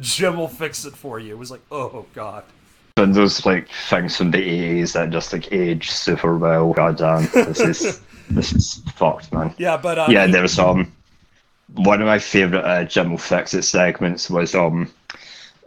[0.00, 1.34] Jim will fix it for you.
[1.34, 2.44] It was like, oh god.
[2.98, 6.72] And those like things from the eighties that just like age super well.
[6.72, 9.54] Goddamn, this is this is fucked, man.
[9.56, 10.92] Yeah, but uh, yeah, there was um
[11.74, 14.90] one of my favorite uh, Jim'll Fix It segments was um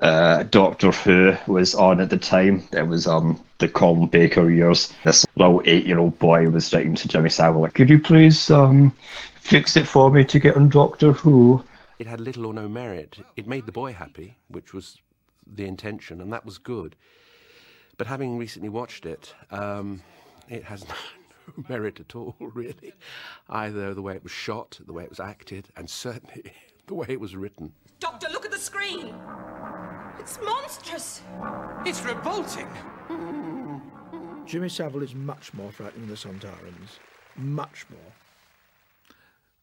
[0.01, 2.67] uh Doctor Who was on at the time.
[2.73, 4.93] It was um the Colin Baker years.
[5.05, 8.51] This little eight year old boy was writing to Jimmy Savile like, Could you please
[8.51, 8.91] um
[9.39, 11.63] fix it for me to get on Doctor Who?
[11.97, 13.19] It had little or no merit.
[13.37, 14.97] It made the boy happy, which was
[15.45, 16.95] the intention, and that was good.
[18.01, 20.01] But having recently watched it, um,
[20.49, 20.95] it has no
[21.69, 22.93] merit at all, really.
[23.47, 26.51] Either the way it was shot, the way it was acted, and certainly
[26.87, 27.71] the way it was written.
[27.99, 29.13] Doctor, look at the screen.
[30.17, 31.21] It's monstrous.
[31.85, 32.67] It's revolting.
[34.47, 36.97] Jimmy Savile is much more frightening than the Sontarans.
[37.35, 38.13] Much more.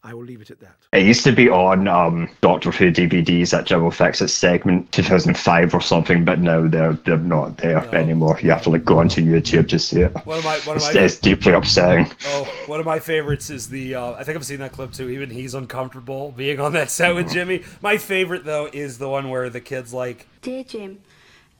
[0.01, 0.77] I will leave it at that.
[0.93, 5.73] It used to be on um, Doctor Who DVDs at Jim'll Fix It segment 2005
[5.73, 8.39] or something, but now they're they're not there anymore.
[8.41, 10.13] You have to like go onto YouTube to see it.
[10.25, 12.09] One of my- one of it's, my- it's deeply upsetting.
[12.27, 13.95] Oh, one of my favorites is the.
[13.95, 15.09] Uh, I think I've seen that clip too.
[15.09, 17.63] Even he's uncomfortable being on that set with Jimmy.
[17.81, 20.99] My favorite though is the one where the kid's like, Dear Jim,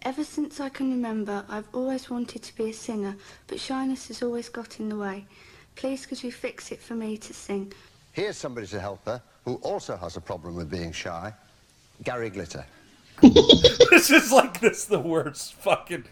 [0.03, 4.23] ever since I can remember, I've always wanted to be a singer, but shyness has
[4.23, 5.25] always got in the way.
[5.75, 7.73] Please, could you fix it for me to sing?
[8.19, 11.33] Here's somebody to help her who also has a problem with being shy.
[12.03, 12.65] Gary Glitter.
[13.21, 16.03] this is like this the worst fucking.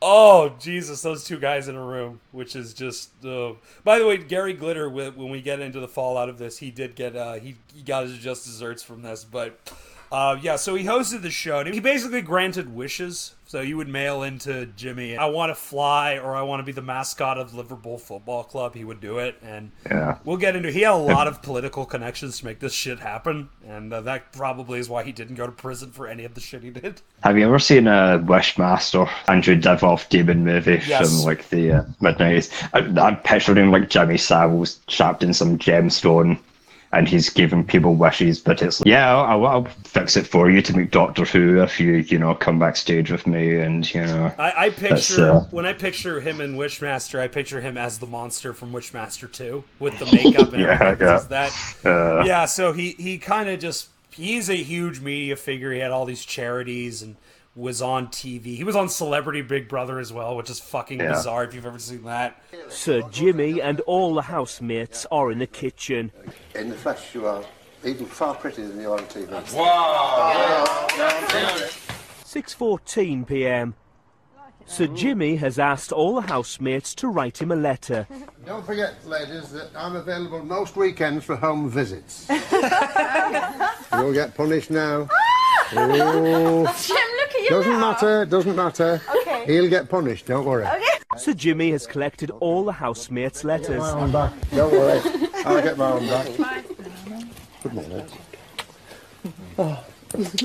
[0.00, 3.10] Oh Jesus, those two guys in a room, which is just.
[3.22, 3.52] Uh...
[3.84, 6.94] By the way, Gary Glitter, when we get into the fallout of this, he did
[6.96, 9.70] get uh, he he got his just desserts from this, but.
[10.12, 11.58] Uh, yeah, so he hosted the show.
[11.60, 13.34] and He basically granted wishes.
[13.46, 16.72] So you would mail into Jimmy, I want to fly or I want to be
[16.72, 18.74] the mascot of Liverpool Football Club.
[18.74, 19.36] He would do it.
[19.44, 20.16] And Yeah.
[20.24, 23.50] we'll get into He had a lot of political connections to make this shit happen.
[23.68, 26.40] And uh, that probably is why he didn't go to prison for any of the
[26.40, 27.00] shit he did.
[27.22, 31.08] Have you ever seen a Wishmaster Andrew Divoff demon movie Yes.
[31.14, 32.50] from like the uh, mid nineties?
[32.72, 36.38] I'm picturing like Jimmy Savile's trapped in some gemstone,
[36.96, 40.62] and he's giving people wishes, but it's like, yeah, I'll, I'll fix it for you
[40.62, 44.32] to make Doctor Who if you you know come backstage with me, and you know.
[44.38, 48.06] I, I picture uh, when I picture him in Wishmaster, I picture him as the
[48.06, 51.06] monster from Wishmaster Two with the makeup and Yeah, everything.
[51.06, 51.24] yeah.
[51.28, 51.52] That
[51.84, 52.24] Uh.
[52.24, 52.44] yeah?
[52.46, 55.72] So he he kind of just he's a huge media figure.
[55.72, 57.16] He had all these charities and
[57.56, 58.56] was on TV.
[58.56, 61.12] He was on Celebrity Big Brother as well, which is fucking Yeah.
[61.12, 62.42] bizarre if you've ever seen that.
[62.68, 66.10] Sir Jimmy and all the housemates are in the kitchen.
[66.54, 67.42] In the flesh, you are
[67.84, 69.28] even far prettier than you are on TV.
[69.54, 70.86] Wow!
[72.24, 73.74] 6:14 p.m.
[74.66, 78.08] Sir Jimmy has asked all the housemates to write him a letter.
[78.46, 82.26] Don't forget, ladies, that I'm available most weekends for home visits.
[83.92, 85.08] You'll get punished now.
[85.76, 86.66] Oh.
[87.44, 87.90] Jim, look at you Doesn't now.
[87.90, 89.02] matter, doesn't matter.
[89.20, 89.44] Okay.
[89.46, 90.66] He'll get punished, don't worry.
[91.16, 93.80] Sir Jimmy has collected all the housemates' letters.
[93.80, 95.00] My own back, don't worry.
[95.44, 96.26] I'll get my own back.
[97.62, 98.06] Good morning.
[99.58, 99.84] Oh,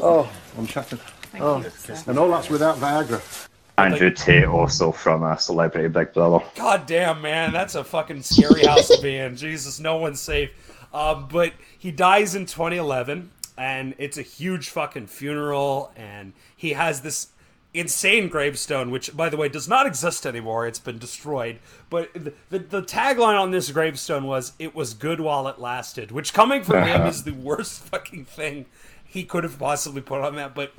[0.02, 1.00] oh I'm shattered.
[1.40, 1.64] Oh,
[2.08, 3.48] and all that's without Viagra.
[3.78, 6.44] Andrew Tate also from a Celebrity Big Brother.
[6.56, 9.38] God damn, man, that's a fucking scary house to be in.
[9.38, 10.52] Jesus, no one's safe.
[10.94, 17.02] Um, but he dies in 2011, and it's a huge fucking funeral, and he has
[17.02, 17.28] this
[17.74, 20.66] insane gravestone, which, by the way, does not exist anymore.
[20.66, 21.60] It's been destroyed.
[21.90, 26.10] But the, the, the tagline on this gravestone was, It was good while it lasted,
[26.10, 28.66] which coming from him is the worst fucking thing
[29.06, 30.56] he could have possibly put on that.
[30.56, 30.72] But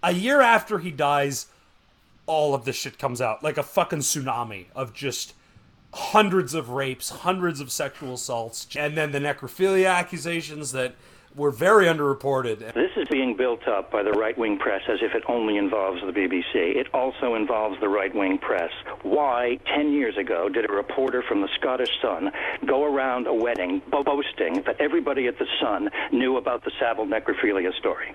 [0.00, 1.46] a year after he dies,
[2.26, 5.34] all of this shit comes out like a fucking tsunami of just
[5.92, 10.94] hundreds of rapes, hundreds of sexual assaults, and then the necrophilia accusations that
[11.34, 12.58] were very underreported.
[12.74, 16.00] This is being built up by the right wing press as if it only involves
[16.02, 16.76] the BBC.
[16.76, 18.70] It also involves the right wing press.
[19.02, 22.30] Why, 10 years ago, did a reporter from the Scottish Sun
[22.66, 27.72] go around a wedding boasting that everybody at the Sun knew about the Savile necrophilia
[27.78, 28.14] story?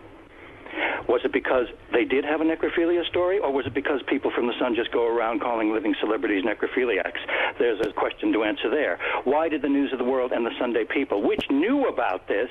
[1.08, 4.48] Was it because they did have a necrophilia story, or was it because people from
[4.48, 7.20] the Sun just go around calling living celebrities necrophiliacs?
[7.58, 9.00] There's a question to answer there.
[9.24, 12.50] Why did the News of the World and the Sunday People, which knew about this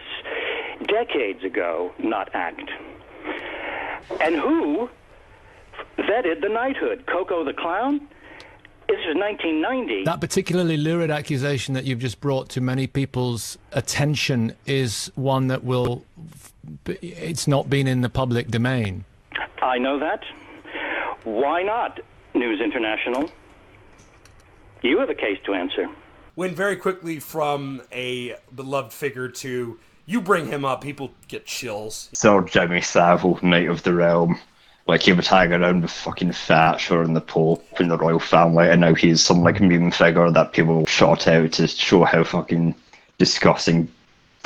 [0.86, 2.70] decades ago, not act?
[4.20, 4.88] And who
[5.98, 7.06] vetted the knighthood?
[7.06, 8.08] Coco the Clown?
[8.88, 10.04] This is 1990.
[10.04, 15.64] That particularly lurid accusation that you've just brought to many people's attention is one that
[15.64, 16.04] will.
[16.86, 19.04] It's not been in the public domain.
[19.62, 20.22] I know that.
[21.24, 22.00] Why not,
[22.34, 23.30] News International?
[24.82, 25.88] You have a case to answer.
[26.36, 32.08] Went very quickly from a beloved figure to you bring him up, people get chills.
[32.12, 34.38] So Jimmy Savile, Knight of the Realm,
[34.86, 38.68] like he was hanging around with fucking Thatcher and the Pope and the royal family,
[38.68, 42.74] and now he's some like meme figure that people shot out to show how fucking
[43.18, 43.88] disgusting,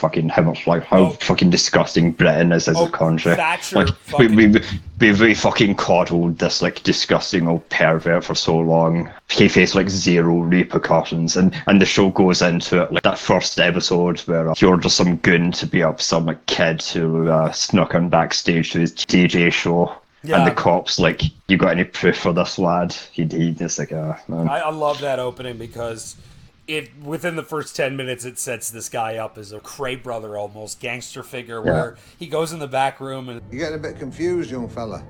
[0.01, 3.35] fucking how much like how fucking disgusting Britain is as a country.
[3.35, 4.61] Thatcher like we, we, we,
[4.99, 9.11] we we fucking coddled this like disgusting old pervert for so long.
[9.29, 13.61] He faced like zero repercussions, and and the show goes into it like that first
[13.61, 17.53] episode where uh, you're just some goon to be up some like kid who uh,
[17.53, 19.95] snuck in backstage to his DJ show.
[20.23, 20.37] Yeah.
[20.37, 22.93] And the cops like, you got any proof for this lad?
[23.11, 24.51] He he just like, uh, man.
[24.51, 26.17] I, I love that opening because
[26.67, 30.37] it within the first ten minutes it sets this guy up as a Kray brother
[30.39, 31.73] almost gangster figure Yeah.
[31.73, 35.03] where he goes in the back room and You're getting a bit confused, young fella.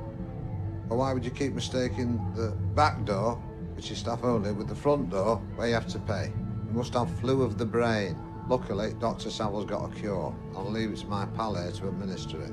[0.89, 3.37] Or why would you keep mistaking the back door,
[3.77, 6.33] which is staff only, with the front door, where you have to pay?
[6.69, 8.17] You must have flu of the brain.
[8.49, 9.31] Luckily, Dr.
[9.31, 10.35] Savile's got a cure.
[10.57, 12.53] I'll leave it to my pal here to administer it.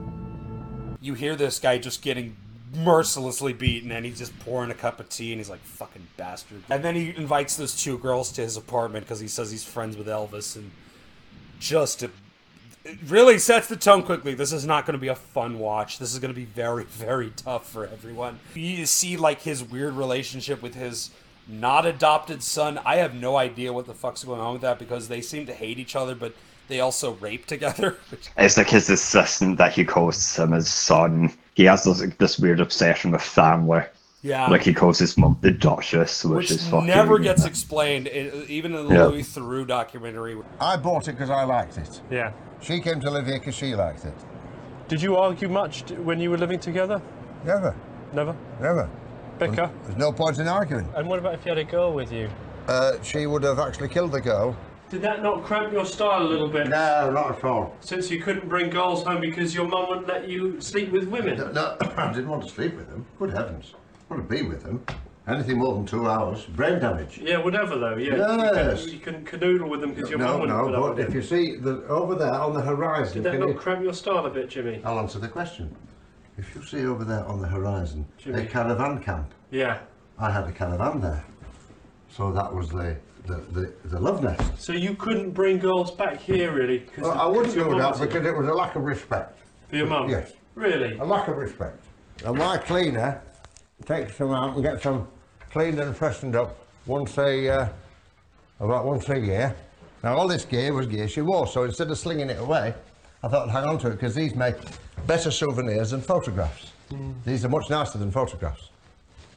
[1.00, 2.36] you hear this guy just getting
[2.76, 6.62] mercilessly beaten and he's just pouring a cup of tea and he's like fucking bastard.
[6.70, 9.96] And then he invites those two girls to his apartment because he says he's friends
[9.96, 10.72] with elvis and
[11.60, 12.04] just
[13.08, 14.34] really sets the tone quickly.
[14.34, 16.00] This is not going to be a fun watch.
[16.00, 18.40] This is going to be very very tough for everyone.
[18.54, 21.12] You see like his weird relationship with his
[21.48, 22.80] not adopted son.
[22.86, 25.54] I have no idea what the fuck's going on with that because they seem to
[25.54, 26.34] hate each other but
[26.68, 27.98] they also rape together
[28.38, 31.32] It's like his assistant that he calls him his son.
[31.58, 33.82] He has this, like, this weird obsession with family.
[34.22, 34.46] Yeah.
[34.48, 36.86] Like he calls his mum the Duchess, which, which is fucking.
[36.86, 39.06] never gets explained, i- even in the Yeah.
[39.08, 40.38] Louis Theroux documentary.
[40.62, 42.00] I bought it because I liked it.
[42.12, 42.32] Yeah.
[42.62, 44.14] She came to live here because she liked it.
[44.88, 47.02] Did you argue much when you were living together?
[47.44, 47.74] Never.
[48.14, 48.36] Never?
[48.62, 48.88] Never.
[49.40, 49.72] Bicker?
[49.86, 50.88] There's no point in arguing.
[50.96, 52.30] And what about if you had a girl with you?
[52.68, 54.56] Uh, she would have actually killed the girl.
[54.90, 56.70] Did that not cramp your style a little bit?
[56.70, 57.76] No, not at all.
[57.82, 61.38] Since you couldn't bring girls home because your mum wouldn't let you sleep with women?
[61.54, 63.06] No, I didn't want to sleep with them.
[63.20, 63.74] Good heavens.
[64.10, 64.86] I want to be with them.
[65.28, 67.18] Anything more than two hours, brain damage.
[67.18, 67.98] Yeah, whatever though.
[67.98, 68.16] Yeah.
[68.16, 68.86] Yes.
[68.88, 71.06] You, couldn't, you couldn't canoodle with them because your mum No, wouldn't no, up but
[71.06, 73.84] if you see the, over there on the horizon, Did that can not you- cramp
[73.84, 74.82] your style a bit, Jimmy?
[74.86, 75.76] I'll answer the question.
[76.38, 78.44] If you see over there on the horizon Jimmy.
[78.44, 79.80] a caravan camp, Yeah.
[80.18, 81.26] I had a caravan there.
[82.10, 82.96] So that was the,
[83.28, 84.62] the, the, the love nest.
[84.62, 86.80] So you couldn't bring girls back here really?
[86.80, 89.38] Cause Well, I wouldn't do that because it was a lack of respect.
[89.70, 90.10] For your mum?
[90.10, 90.34] Yes.
[90.56, 90.98] Really?
[90.98, 91.84] A lack of respect.
[92.26, 93.22] And my cleaner
[93.86, 95.08] takes them out and gets them
[95.52, 97.70] cleaned and freshened up once a, uh,
[98.60, 99.56] about once a year.
[100.04, 102.74] Now all this gear was gear she wore, so instead of slinging it away,
[103.24, 104.56] I thought I'd hang on to it because these make
[105.06, 106.72] better souvenirs than photographs.
[107.26, 108.70] These are much nicer than photographs.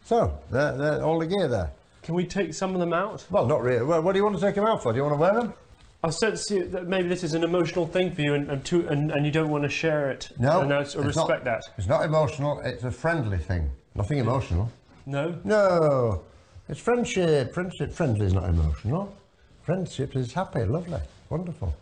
[0.05, 1.73] So, they're, they're all the gear there.
[2.11, 3.25] Can we take some of them out?
[3.31, 3.85] Well, not really.
[3.85, 4.93] Well, what do you want to take them out for?
[4.93, 5.55] Do you want to wear them?
[6.03, 8.89] I sense you, that maybe this is an emotional thing for you and, and, to,
[8.89, 10.29] and, and you don't want to share it.
[10.37, 10.63] No.
[10.63, 11.63] And it's respect not, that.
[11.79, 13.71] It's not emotional, it's a friendly thing.
[13.95, 14.73] Nothing emotional.
[15.07, 15.39] No?
[15.45, 16.25] No.
[16.69, 17.55] It's friendship.
[17.55, 17.93] Friendship.
[17.93, 19.17] Friendly is not emotional.
[19.63, 21.73] Friendship is happy, lovely, wonderful.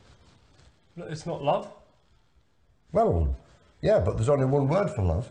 [0.94, 1.72] No, It's not love?
[2.92, 3.34] Well,
[3.80, 5.30] yeah, but there's only one word for love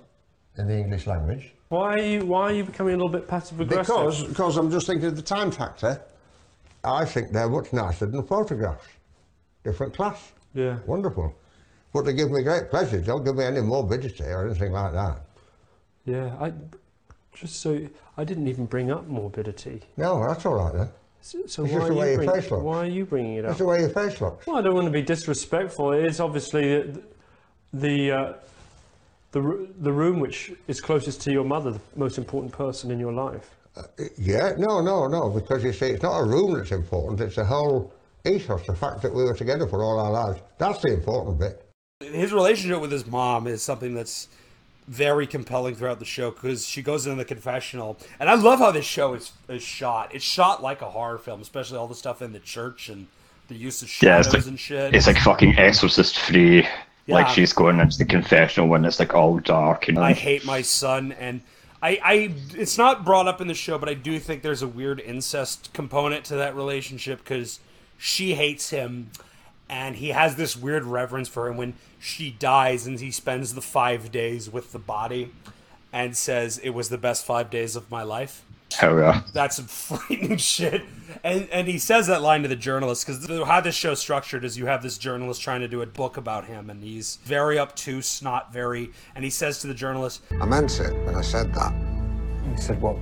[0.58, 1.54] in the English language.
[1.70, 3.96] Why are you, why are you becoming a little bit passive aggressive?
[3.96, 6.02] Because, because I'm just thinking of the time factor.
[6.84, 8.88] I think they're much nicer than photographs.
[9.64, 10.32] Different class.
[10.54, 10.78] Yeah.
[10.86, 11.36] Wonderful.
[11.94, 12.98] But they give me great pleasure.
[13.00, 15.22] They don't give me any morbidity or anything like that.
[16.06, 16.54] Yeah, I
[17.34, 19.82] just so I didn't even bring up morbidity.
[19.98, 20.90] No, that's all right then.
[21.22, 23.50] So, so why, are you bring, why are you bringing it up?
[23.50, 24.48] That's the way your face looks.
[24.48, 25.92] Well, I don't want to be disrespectful.
[25.92, 27.02] It's obviously the
[27.74, 28.34] the uh,
[29.42, 33.14] the, the room which is closest to your mother, the most important person in your
[33.14, 33.56] life.
[33.76, 33.84] Uh,
[34.18, 37.46] yeah, no, no, no, because you see, it's not a room that's important, it's the
[37.46, 37.94] whole
[38.26, 40.42] ethos, the fact that we were together for all our lives.
[40.58, 41.64] That's the important bit.
[42.00, 44.28] His relationship with his mom is something that's
[44.88, 48.72] very compelling throughout the show because she goes into the confessional, and I love how
[48.72, 50.16] this show is is shot.
[50.16, 53.08] It's shot like a horror film, especially all the stuff in the church and
[53.48, 54.96] the use of Yeah, shadows it's like, and shit.
[54.96, 56.20] it's like fucking Exorcist
[57.08, 57.14] 3.
[57.14, 60.62] Like she's going into the confessional when it's like all dark and I hate my
[60.62, 61.42] son, and
[61.82, 64.68] I, I, it's not brought up in the show, but I do think there's a
[64.68, 67.60] weird incest component to that relationship because
[67.98, 69.12] she hates him,
[69.70, 73.62] and he has this weird reverence for him when she dies, and he spends the
[73.62, 75.32] five days with the body,
[75.94, 78.44] and says it was the best five days of my life.
[78.74, 79.22] Hell yeah.
[79.34, 80.84] That's some frightening shit.
[81.24, 84.58] And and he says that line to the journalist because how this show's structured is
[84.58, 88.22] you have this journalist trying to do a book about him, and he's very obtuse,
[88.22, 88.92] not very.
[89.16, 91.74] And he says to the journalist, I meant it when I said that.
[92.52, 92.98] He said what?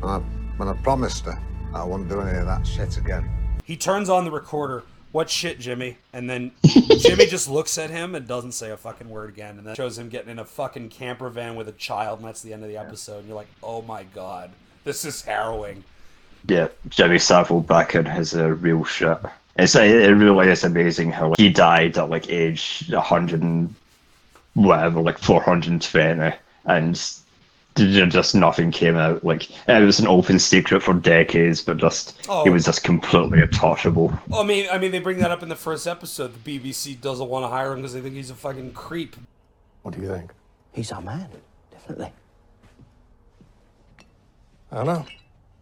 [0.00, 0.18] When I,
[0.56, 1.40] when I promised her
[1.74, 3.28] I wouldn't do any of that shit again.
[3.64, 4.82] he turns on the recorder.
[5.16, 5.96] What shit, Jimmy?
[6.12, 6.52] And then
[6.98, 9.56] Jimmy just looks at him and doesn't say a fucking word again.
[9.56, 12.42] And that shows him getting in a fucking camper van with a child, and that's
[12.42, 13.20] the end of the episode.
[13.20, 14.50] And you're like, oh my god,
[14.84, 15.84] this is harrowing.
[16.46, 19.16] Yeah, Jimmy Savile back in his uh, real shit.
[19.58, 23.74] It's it really is amazing how like, he died at like age 100 and
[24.52, 26.36] whatever, like 420,
[26.66, 27.10] and
[27.76, 29.24] just nothing came out.
[29.24, 32.50] Like it was an open secret for decades, but just he Oh.
[32.50, 34.12] was just completely untouchable.
[34.28, 36.32] Well, I mean, I mean, they bring that up in the first episode.
[36.44, 39.16] The BBC doesn't want to hire him because they think he's a fucking creep.
[39.82, 40.32] What do you think?
[40.72, 41.28] He's our man,
[41.70, 42.12] definitely.
[44.72, 45.06] I know.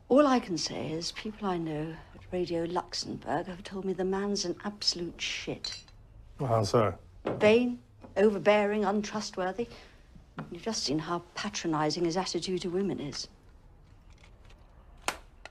[0.09, 4.05] All I can say is people I know at Radio Luxembourg have told me the
[4.05, 5.79] man's an absolute shit.
[6.39, 6.95] Well, how so?
[7.39, 7.79] Vain,
[8.17, 9.69] overbearing, untrustworthy.
[10.51, 13.28] You've just seen how patronising his attitude to women is.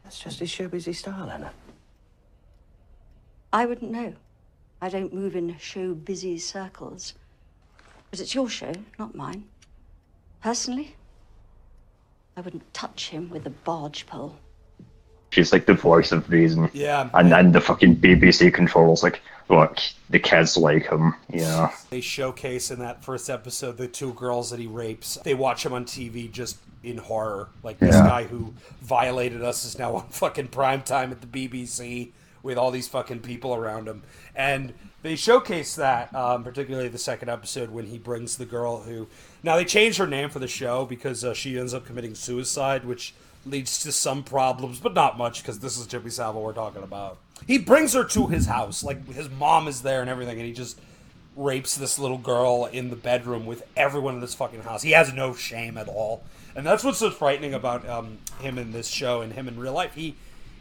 [0.04, 1.52] That's just his show busy style, Anna.
[3.52, 4.14] I wouldn't know.
[4.82, 7.14] I don't move in show busy circles.
[8.12, 9.46] But it's your show, not mine.
[10.42, 10.96] Personally,
[12.36, 14.38] I wouldn't touch him with a barge pole.
[15.34, 16.70] She's like the voice of reason.
[16.74, 17.10] Yeah.
[17.16, 19.20] And then the fucking BBC controls like,
[19.50, 19.80] look,
[20.12, 21.72] the kids like him, Yeah.
[21.90, 25.18] They showcase in that first episode the two girls that he rapes.
[25.24, 27.50] They watch him on TV just in horror.
[27.64, 28.08] Like this Yeah.
[28.08, 32.12] guy who violated us is now on fucking prime time at the BBC
[32.44, 34.04] with all these fucking people around him.
[34.36, 39.08] And they showcase that, um, particularly the second episode when he brings the girl who.
[39.42, 42.86] Now they changed her name for the show because uh, she ends up committing suicide,
[42.86, 43.14] which
[43.46, 47.18] leads to some problems, but not much because this is Jimmy Savile we're talking about.
[47.48, 50.54] He brings her to his house, like his mom is there and everything, and he
[50.54, 50.80] just
[51.36, 54.82] rapes this little girl in the bedroom with everyone in this fucking house.
[54.82, 56.24] He has no shame at all,
[56.56, 59.74] and that's what's so frightening about um, him in this show and him in real
[59.74, 59.94] life.
[59.94, 60.16] He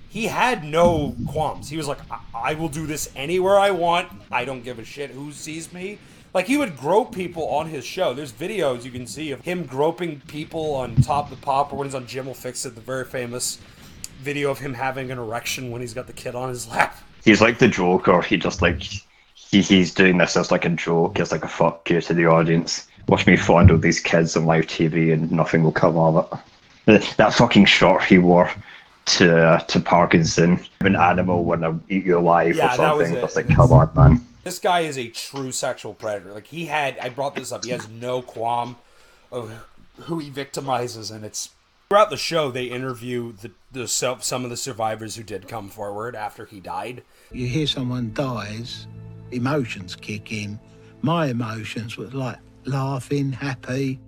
[0.09, 1.71] he had no qualms.
[1.71, 4.09] He was like, I, I will do this anywhere I want.
[4.31, 5.99] I don't give a shit who sees me.
[6.35, 8.15] Like he would grope people on his show.
[8.15, 11.77] There's videos you can see of him groping people on Top of the Pop or
[11.77, 13.59] when he's on Jim'll Fix It, the very famous
[14.21, 16.97] video of him having an erection when he's got the kid on his lap.
[17.25, 18.23] He's like the Joker.
[18.23, 18.83] He just like
[19.35, 22.27] he, he's doing this as like a joke, as like a fuck you to the
[22.27, 22.89] audience.
[23.09, 26.41] Watch me fondle these kids on live TV and nothing will come of
[26.87, 27.15] it.
[27.19, 28.51] That fucking shot he wore
[29.05, 33.15] to uh, to Parkinson, an animal when I eat you alive Yeah, or something.
[33.15, 34.27] Just like come on, man.
[34.45, 36.33] This guy is a true sexual predator.
[36.33, 37.65] Like he had, I brought this up.
[37.65, 38.77] He has no qualm
[39.31, 39.53] of
[40.01, 41.51] who he victimizes, and it's
[41.89, 45.69] throughout the show they interview the, the so- some of the survivors who did come
[45.69, 47.03] forward after he died.
[47.31, 48.87] You hear someone dies,
[49.31, 50.59] emotions kick in.
[51.03, 54.01] My emotions were like laughing, happy,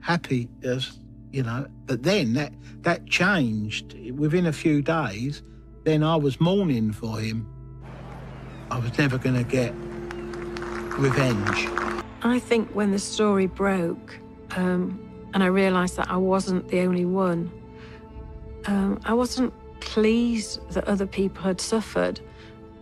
[0.00, 0.98] happy as
[1.32, 1.66] you know.
[1.86, 5.42] But then that that changed within a few days.
[5.84, 7.48] Then I was mourning for him.
[8.72, 9.74] I was never going to get
[10.98, 11.68] revenge.
[12.22, 14.18] I think when the story broke,
[14.56, 17.52] um, and I realised that I wasn't the only one,
[18.64, 22.22] um, I wasn't pleased that other people had suffered,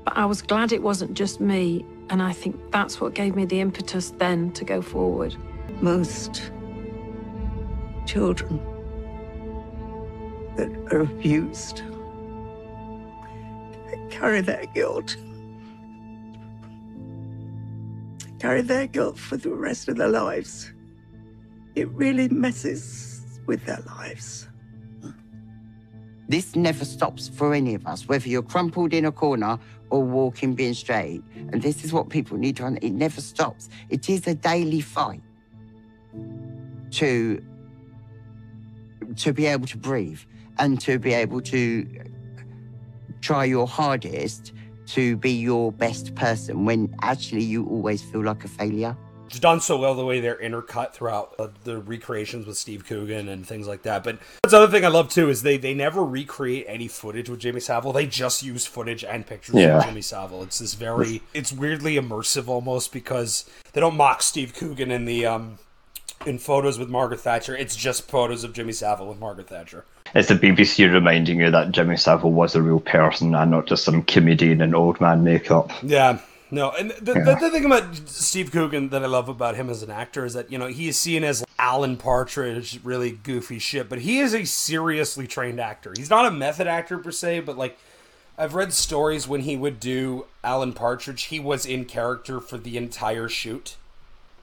[0.04, 3.44] but I was glad it wasn't just me, and I think that's what gave me
[3.44, 5.34] the impetus then to go forward.
[5.80, 6.52] Most
[8.06, 8.60] children
[10.54, 11.82] that are abused
[14.08, 15.16] carry that guilt.
[18.40, 20.72] Carry their guilt for the rest of their lives.
[21.74, 24.48] It really messes with their lives.
[26.26, 29.58] This never stops for any of us, whether you're crumpled in a corner
[29.90, 31.22] or walking being straight.
[31.34, 32.94] And this is what people need to understand.
[32.94, 33.68] It never stops.
[33.90, 35.22] It is a daily fight
[36.92, 37.44] to
[39.16, 40.20] to be able to breathe
[40.58, 41.86] and to be able to
[43.20, 44.52] try your hardest
[44.94, 48.96] to be your best person when actually you always feel like a failure.
[49.28, 53.28] It's done so well the way they're intercut throughout uh, the recreations with Steve Coogan
[53.28, 54.02] and things like that.
[54.02, 57.38] But that's another thing I love too is they they never recreate any footage with
[57.38, 57.92] Jimmy Savile.
[57.92, 59.78] They just use footage and pictures Yeah.
[59.78, 60.42] of Jimmy Savile.
[60.42, 65.26] It's this very it's weirdly immersive almost because they don't mock Steve Coogan in the
[65.26, 65.60] um
[66.26, 67.56] in photos with Margaret Thatcher.
[67.56, 69.84] It's just photos of Jimmy Savile with Margaret Thatcher.
[70.14, 73.84] It's the BBC reminding you that Jimmy Savile was a real person and not just
[73.84, 75.70] some comedian in old man makeup.
[75.82, 76.18] Yeah.
[76.52, 77.24] No, and the, Yeah.
[77.24, 80.34] the, the thing about Steve Coogan that I love about him as an actor is
[80.34, 83.88] that you know he is seen as Alan Partridge, really goofy shit.
[83.88, 85.92] But he is a seriously trained actor.
[85.96, 87.78] He's not a method actor per se, but like
[88.36, 92.76] I've read stories when he would do Alan Partridge, he was in character for the
[92.76, 93.76] entire shoot.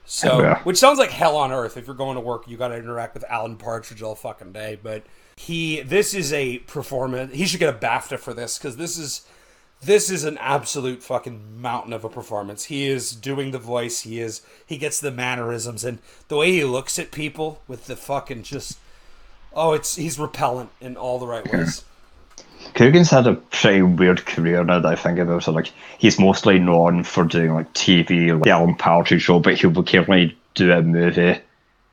[0.06, 0.60] So, Yeah.
[0.62, 1.76] which sounds like hell on earth.
[1.76, 4.78] If you're going to work, you got to interact with Alan Partridge all fucking day.
[4.82, 5.02] But
[5.38, 7.32] he, this is a performance.
[7.32, 9.24] He should get a BAFTA for this because this is,
[9.80, 12.64] this is an absolute fucking mountain of a performance.
[12.64, 14.00] He is doing the voice.
[14.00, 17.94] He is, he gets the mannerisms and the way he looks at people with the
[17.94, 18.80] fucking just,
[19.54, 21.84] oh, it's he's repellent in all the right ways.
[22.74, 25.52] Coogan's had a pretty weird career now that I think about it.
[25.52, 29.78] Like he's mostly known for doing like TV, like the Alan Partridge show, but he'll
[29.78, 31.40] occasionally do a movie.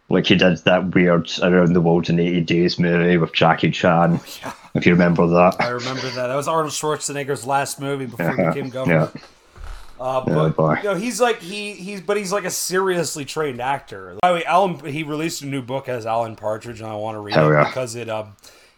[0.09, 4.19] Like he did that weird Around the World in 80 Days movie with Jackie Chan.
[4.75, 5.55] If you remember that.
[5.59, 6.27] I remember that.
[6.27, 9.11] That was Arnold Schwarzenegger's last movie before he Yeah, became governor.
[9.15, 9.21] yeah.
[9.99, 10.75] Uh, but boy.
[10.77, 14.17] you know, he's like he he's but he's like a seriously trained actor.
[14.21, 17.15] By the way, Alan he released a new book as Alan Partridge, and I want
[17.15, 17.63] to read Hell it yeah.
[17.63, 18.35] because it um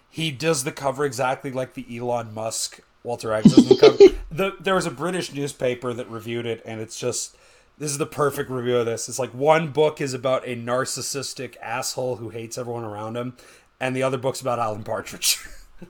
[0.09, 3.97] he does the cover exactly like the Elon Musk Walter Isaacson cover.
[4.29, 7.35] The, there was a British newspaper that reviewed it, and it's just
[7.77, 9.07] this is the perfect review of this.
[9.07, 13.37] It's like one book is about a narcissistic asshole who hates everyone around him,
[13.79, 15.39] and the other book's about Alan Partridge.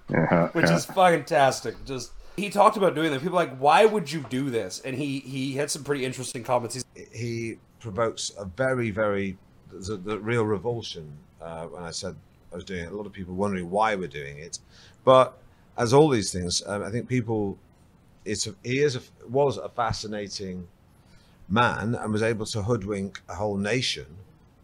[0.09, 0.75] Yeah, which yeah.
[0.75, 1.85] is fantastic.
[1.85, 3.21] Just he talked about doing that.
[3.21, 4.81] People are like, why would you do this?
[4.81, 6.75] And he he had some pretty interesting comments.
[6.75, 9.37] He's, he provokes a very, very
[9.71, 11.11] the, the real revulsion
[11.41, 12.17] uh, when I said
[12.51, 12.91] I was doing it.
[12.91, 14.59] A lot of people wondering why we're doing it,
[15.05, 15.37] but
[15.77, 17.57] as all these things, um, I think people,
[18.25, 20.67] it's a, he is a, was a fascinating
[21.49, 24.05] man and was able to hoodwink a whole nation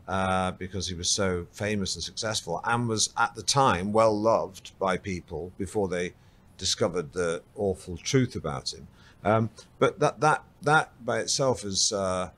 [0.08, 4.78] uh, because he was so famous and successful and was at the time well loved
[4.80, 6.14] by people before they
[6.58, 8.88] discovered the awful truth about him.
[9.24, 12.30] Um, but that that that by itself is uh,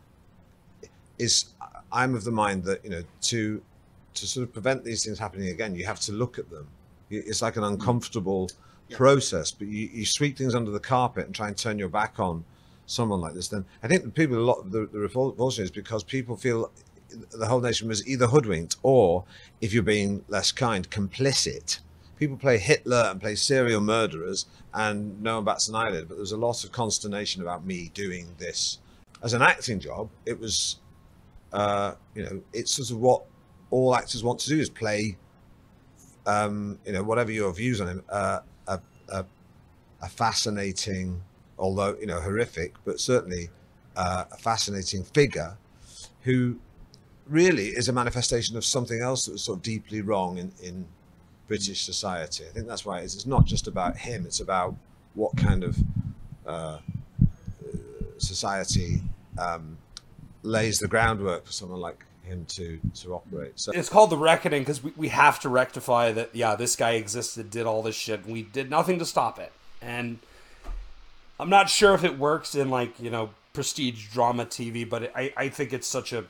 [1.17, 1.45] is
[1.91, 3.61] I'm of the mind that you know to
[4.13, 6.67] to sort of prevent these things happening again, you have to look at them.
[7.09, 8.49] It's like an uncomfortable
[8.91, 12.19] process, but you, you sweep things under the carpet and try and turn your back
[12.19, 12.43] on
[12.85, 13.47] someone like this.
[13.47, 16.71] Then I think the people a lot the, the revulsion is because people feel
[17.31, 19.23] the whole nation was either hoodwinked or,
[19.61, 21.79] if you're being less kind, complicit.
[22.17, 26.07] People play Hitler and play serial murderers, and no one bats an eyelid.
[26.07, 28.79] But there's a lot of consternation about me doing this
[29.21, 30.09] as an acting job.
[30.25, 30.77] It was,
[31.53, 33.23] uh, you know, it's sort of what
[33.69, 35.17] all actors want to do is play,
[36.25, 38.79] um, you know, whatever your views on him, uh, a,
[39.09, 39.25] a,
[40.01, 41.21] a fascinating,
[41.57, 43.49] although you know horrific, but certainly
[43.95, 45.57] uh, a fascinating figure
[46.21, 46.57] who
[47.27, 50.85] really is a manifestation of something else that was sort of deeply wrong in, in
[51.47, 52.43] British society.
[52.47, 54.75] I think that's why it's, it's not just about him; it's about
[55.13, 55.77] what kind of
[56.45, 56.79] uh,
[58.17, 59.01] society
[59.37, 59.77] um,
[60.43, 63.53] lays the groundwork for someone like him to to operate.
[63.59, 66.35] So it's called the reckoning because we, we have to rectify that.
[66.35, 69.51] Yeah, this guy existed, did all this shit, and we did nothing to stop it.
[69.81, 70.19] And
[71.39, 75.33] I'm not sure if it works in like you know prestige drama TV, but I
[75.35, 76.25] I think it's such a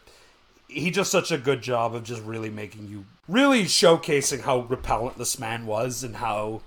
[0.67, 5.17] he does such a good job of just really making you really showcasing how repellent
[5.17, 6.61] this man was and how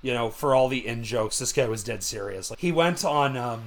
[0.00, 3.04] you know for all the in jokes this guy was dead serious like he went
[3.04, 3.62] on um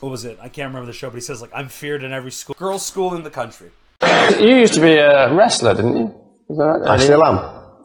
[0.00, 2.12] what was it i can't remember the show but he says like i'm feared in
[2.12, 3.70] every school girls school in the country
[4.40, 6.14] You used to be a wrestler, didn't you?
[6.50, 6.90] Is that right?
[6.90, 7.38] I still am.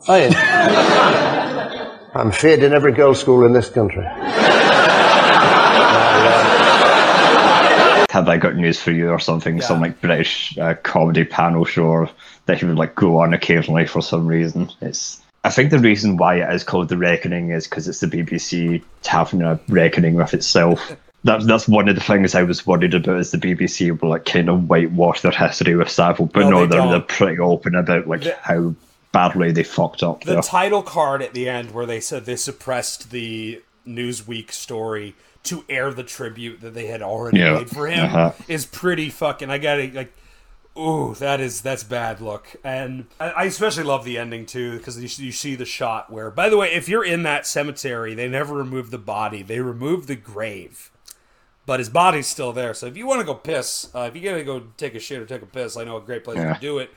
[0.07, 1.99] Oh, yeah.
[2.13, 4.05] I'm feared in every girls' school in this country.
[8.11, 9.61] Have I got news for you or something?
[9.61, 12.09] Some like British uh, comedy panel show
[12.45, 14.69] that he would like go on occasionally for some reason.
[14.81, 18.07] It's I think the reason why it is called the Reckoning is because it's the
[18.07, 20.95] BBC having a reckoning with itself.
[21.23, 24.25] That's that's one of the things I was worried about is the BBC will like
[24.25, 27.39] kind of whitewash their history with Savile, but No, no, they they are they're pretty
[27.39, 28.75] open about like The- how
[29.13, 30.41] badly they fucked up the there.
[30.41, 35.91] title card at the end where they said they suppressed the Newsnight story to air
[35.93, 37.53] the tribute that they had already Yeah.
[37.55, 38.31] made for him Uh-huh.
[38.47, 39.49] is pretty fucking.
[39.49, 39.93] I got it.
[39.93, 40.13] Like,
[40.77, 42.55] ooh, that is that's bad look.
[42.63, 46.47] And I, especially love the ending too because you, you see the shot where, by
[46.49, 50.15] the way, if you're in that cemetery, they never remove the body; they remove the
[50.15, 50.91] grave.
[51.65, 52.73] But his body's still there.
[52.73, 55.21] So if you want to go piss, uh, if you gotta go take a shit
[55.21, 56.53] or take a piss, I know a great place Yeah.
[56.53, 56.89] to do it.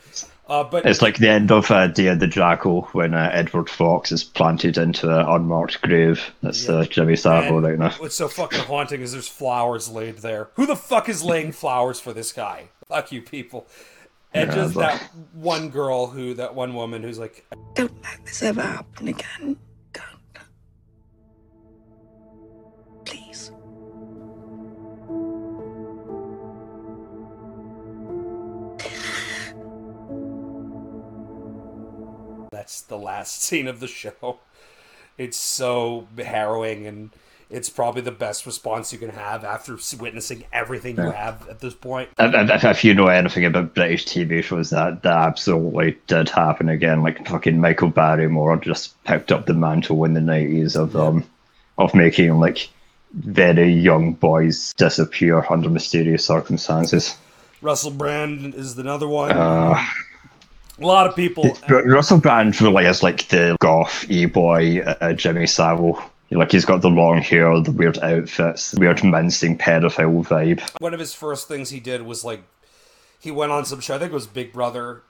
[0.47, 3.71] Uh, but It's like the end of uh, Day of the Jackal when uh, Edward
[3.71, 6.23] Fox is planted into an unmarked grave.
[6.43, 7.91] That's uh, Jimmy Savile right now.
[7.93, 10.51] What's so fucking haunting is there's flowers laid there.
[10.55, 12.69] Who the fuck is laying flowers for this guy?
[12.89, 13.67] Fuck you, people.
[14.35, 18.27] And Yeah, just but- that one girl who, that one woman who's like, Don't let
[18.27, 19.57] this ever happen again.
[32.65, 34.39] That's the last scene of the show.
[35.19, 37.11] It's so harrowing, and
[37.51, 41.75] it's probably the best response you can have after witnessing everything you have at this
[41.75, 42.09] point.
[42.19, 47.03] If, if, you know anything about British TV shows, that that absolutely did happen again.
[47.03, 51.23] Like fucking Michael Barrymore just picked up the mantle in the nineties of um
[51.79, 52.71] of making like
[53.13, 57.17] very young boys disappear under mysterious circumstances.
[57.63, 59.31] Russell Brand is another one.
[59.31, 59.81] Uh,
[60.81, 61.57] a lot of people.
[61.69, 66.03] Russell Brand really is like the goth e boy uh, Jimmy Savile.
[66.31, 70.63] Like he's got the long hair, the weird outfits, the weird mincing pedophile vibe.
[70.81, 72.43] One of his first things he did was like
[73.21, 73.95] he went on some show.
[73.95, 75.03] I think it was Big Brother,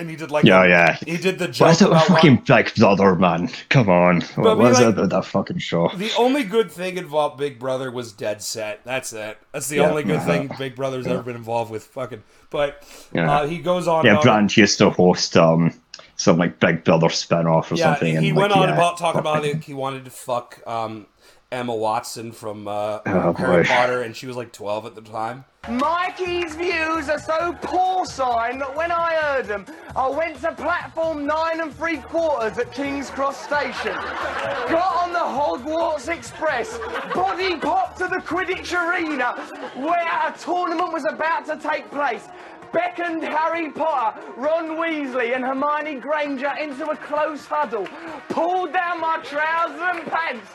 [0.00, 0.96] and he did like Yeah, yeah.
[1.06, 3.48] He did the Why joke is it a about fucking Big Brother, man?
[3.68, 4.20] Come on.
[4.34, 5.90] But What was like- about that fucking show?
[5.94, 8.80] The only good thing involved Big Brother was Dead Set.
[8.84, 9.38] That's it.
[9.52, 9.90] That's the Yeah.
[9.90, 10.50] only good thing.
[10.58, 11.12] Big Brother's Yeah.
[11.14, 11.84] ever been involved with.
[11.84, 12.82] Fucking, but
[13.12, 13.30] Yeah.
[13.30, 14.04] uh, he goes on.
[14.04, 15.72] Yeah, Brand used to host um
[16.16, 18.20] some like Big Brother spin off or yeah, something.
[18.20, 19.64] he and, went like, on about talking about it.
[19.64, 21.06] He wanted to fuck um,
[21.52, 23.68] Emma Watson from uh, Oh, Harry boy.
[23.68, 25.44] Potter, and she was like twelve at the time.
[25.68, 31.60] Mikey's views are so porcine that when I heard them, I went to platform nine
[31.60, 36.78] and three quarters at King's Cross Station, got on the Hogwarts Express,
[37.14, 39.32] body popped to the Quidditch Arena,
[39.76, 42.26] where a tournament was about to take place.
[42.72, 47.86] Beckoned Harry Potter, Ron Weasley, and Hermione Granger into a close huddle,
[48.28, 50.46] pulled down my trousers and pants,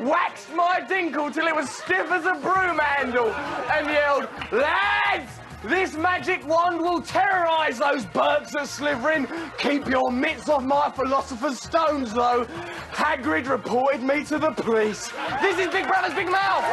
[0.00, 3.30] waxed my dinkle till it was stiff as a broom handle,
[3.72, 5.30] and yelled, Lads!
[5.64, 9.28] This magic wand will terrorise those Burks at Slytherin.
[9.58, 12.44] Keep your mitts off my Philosopher's Stones, though.
[12.90, 15.12] Hagrid reported me to the police.
[15.40, 16.64] This is Big Brother's Big Mouth.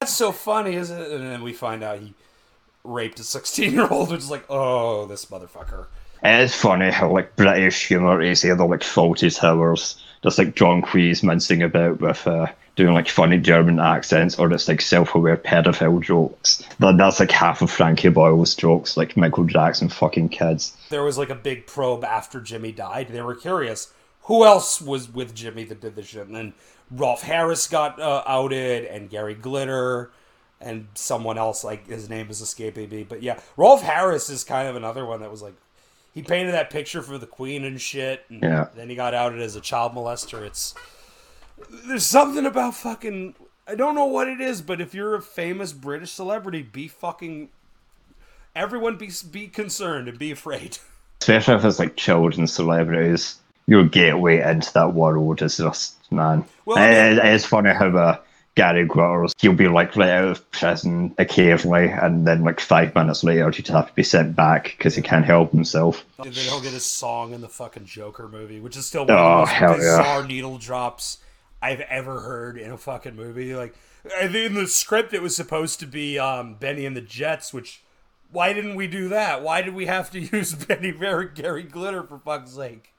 [0.00, 1.12] That's so funny, isn't it?
[1.12, 2.14] And then we find out he
[2.82, 5.86] raped a sixteen-year-old, which is like, oh, this motherfucker.
[6.24, 10.82] It is funny how like British humour is either like Fawlty Towers, just like John
[10.82, 16.00] Cleese mincing about with uh, doing like funny German accents, or it's like self-aware pedophile
[16.00, 16.62] jokes.
[16.78, 20.76] That, that's like half of Frankie Boyle's jokes, like Michael Jackson fucking kids.
[20.90, 23.08] There was like a big probe after Jimmy died.
[23.08, 23.92] They were curious
[24.22, 26.54] who else was with Jimmy that did this shit, and then
[26.90, 30.10] Rolf Harris got uh, outed, and Gary Glitter.
[30.58, 34.66] And someone else, like his name is escaping me, but yeah, Rolf Harris is kind
[34.66, 35.52] of another one that was like,
[36.16, 38.68] he painted that picture for the Queen and shit, and Yeah.
[38.74, 40.40] then he got outed as a child molester.
[40.40, 40.74] It's
[41.86, 43.34] there's something about fucking
[43.68, 47.50] I don't know what it is, but if you're a famous British celebrity, be fucking
[48.54, 50.78] everyone be be concerned and be afraid.
[51.20, 53.36] Especially if it's like children celebrities,
[53.66, 56.46] your gateway into that world is just man.
[56.64, 58.18] Well, I it, it is funny how uh,
[58.56, 63.22] Gary Glitter, he'll be like let out of prison occasionally, and then like five minutes
[63.22, 66.04] later he'd have to be sent back because he can't help himself.
[66.18, 69.14] And then he'll get his song in the fucking Joker movie, which is still one
[69.16, 69.76] Oh, of the most yeah.
[69.76, 71.18] bizarre needle drops
[71.62, 73.54] I've ever heard in a fucking movie.
[73.54, 73.74] Like
[74.20, 77.82] in the script, it was supposed to be um, Bennie and the Jets, which.
[78.32, 79.40] Why didn't we do that?
[79.42, 82.92] Why did we have to use Benny Ver- Gary Glitter for fuck's sake?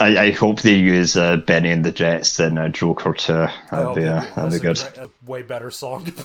[0.00, 3.32] I, I hope they use uh, Bennie and the Jets in uh, Joker too.
[3.32, 4.78] That'd Oh, be, uh, that'd be a good.
[4.98, 6.12] a way better song.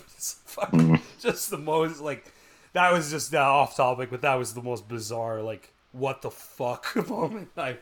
[0.71, 1.01] Mm.
[1.19, 2.31] just the most like
[2.73, 6.29] that was just uh, off topic, but that was the most bizarre like what the
[6.29, 7.77] fuck moment I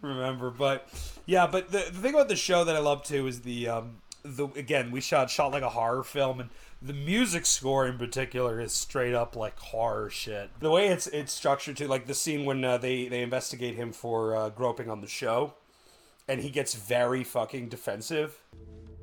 [0.00, 0.50] remember.
[0.50, 0.88] But
[1.26, 3.96] yeah, but the, the thing about the show that I love too is the um
[4.22, 6.48] the again we shot shot like a horror film and
[6.82, 10.50] the music score in particular is straight up like horror shit.
[10.60, 13.92] The way it's it's structured to like the scene when uh, they they investigate him
[13.92, 15.54] for uh, groping on the show,
[16.28, 18.42] and he gets very fucking defensive.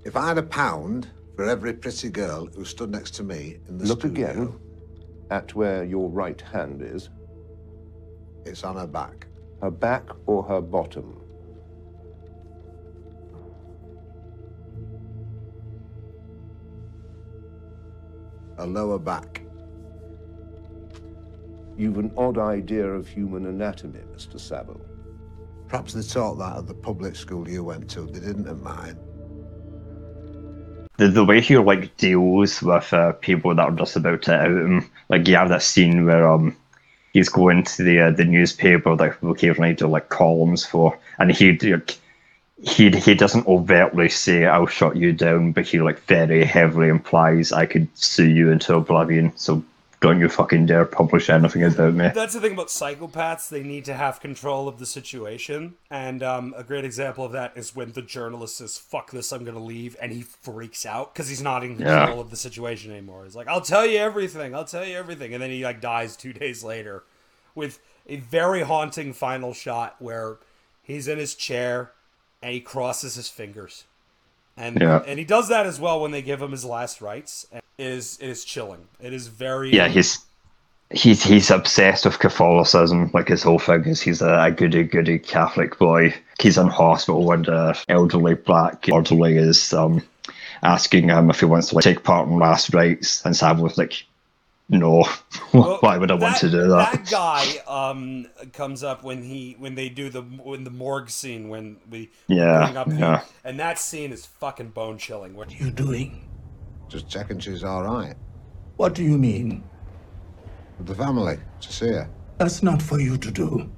[0.05, 3.78] If I had a pound for every pretty girl who stood next to me in
[3.78, 4.59] the Look studio, again
[5.34, 7.09] at where your right hand is.
[8.45, 9.28] It's on her back.
[9.61, 11.22] Her back or her bottom?
[18.64, 19.41] Her lower back.
[21.76, 24.39] You've an odd idea of human anatomy, Mr.
[24.39, 24.80] Savile.
[25.68, 28.03] Perhaps they taught that at the public school you went to.
[28.03, 28.97] They didn't at mine.
[30.95, 34.47] the the way he like deals with uh, people that are just about to out
[34.47, 34.89] him.
[35.09, 36.55] Like you have that scene where um
[37.11, 41.34] he's going to the uh, the newspaper that we occasionally do like columns for, and
[41.34, 41.99] he like,
[42.64, 47.51] he he doesn't overtly say I'll shut you down, but he like very heavily implies
[47.51, 49.34] I could sue you into oblivion.
[49.36, 49.64] So
[50.01, 52.09] don't you fucking dare publish anything about me.
[52.14, 53.47] That's the thing about psychopaths.
[53.47, 55.76] They need to have control of the situation.
[55.89, 59.45] And um, a great example of that is when the journalist says, fuck this, I'm
[59.45, 59.95] going to leave.
[60.01, 61.99] And he freaks out because he's not in Yeah.
[61.99, 63.24] control of the situation anymore.
[63.24, 64.53] He's like, I'll tell you everything.
[64.53, 65.34] I'll tell you everything.
[65.34, 67.05] And then he like dies two days later
[67.55, 70.38] with a very haunting final shot where
[70.86, 71.91] He's in his chair,
[72.44, 73.86] and he crosses his fingers,
[74.58, 75.02] and Yeah.
[75.08, 77.48] and he does that as well when they give him his last rites.
[77.52, 78.88] And it is it is chilling.
[79.02, 80.20] It is very Yeah, he's
[80.91, 83.10] he's he's obsessed with Catholicism.
[83.14, 86.14] Like his whole thing is he's a, a goody goody Catholic boy.
[86.39, 90.04] He's in hospital and uh, elderly black elderly is um
[90.62, 93.78] asking him if he wants to like take part in last rites, and Sam was
[93.78, 94.06] like,
[94.74, 95.03] "No,
[95.82, 99.76] why would I want to do that?" that guy um comes up when he when
[99.76, 103.80] they do the when the morgue scene when we Yeah, bring up the- and that
[103.80, 105.36] scene is fucking bone chilling.
[105.36, 106.21] What are you doing?
[106.89, 108.15] Just checking she's all right.
[108.78, 109.63] What do you mean?
[110.78, 112.09] With the family, to see her.
[112.39, 113.71] That's not for you to do.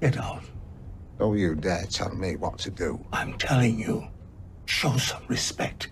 [0.00, 0.42] Get out.
[1.18, 3.04] Don't you dare tell me what to do.
[3.12, 4.08] I'm telling you,
[4.66, 5.90] show some respect.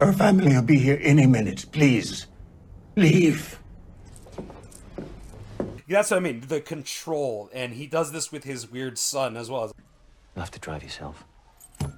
[0.00, 1.66] Her family will be here any minute.
[1.72, 2.26] Please,
[2.96, 3.58] leave.
[5.88, 6.40] That's what I mean.
[6.40, 9.72] The control, and he does this with his weird son as well.
[10.34, 11.24] You'll have to drive yourself.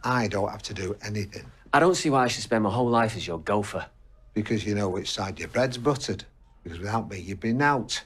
[0.03, 1.45] I don't have to do anything.
[1.73, 3.87] I don't see why I should spend my whole life as your gopher.
[4.33, 6.25] Because you know which side your bread's buttered.
[6.63, 8.03] Because without me, you'd been out.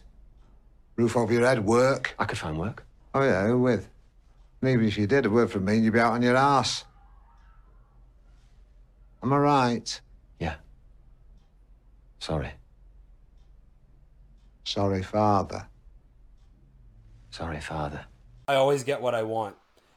[0.97, 2.14] Roof over your head, work.
[2.18, 2.84] I could find work.
[3.14, 3.89] Oh, yeah, who with?
[4.61, 6.36] And even if you did, a word from me and you'd be out on your
[6.36, 6.84] ass.
[9.22, 10.01] Am I right?
[10.39, 10.57] Yeah.
[12.18, 12.51] Sorry.
[14.68, 15.66] Sorry, father.
[17.30, 18.04] Sorry, father.
[18.46, 19.56] I always get what I want,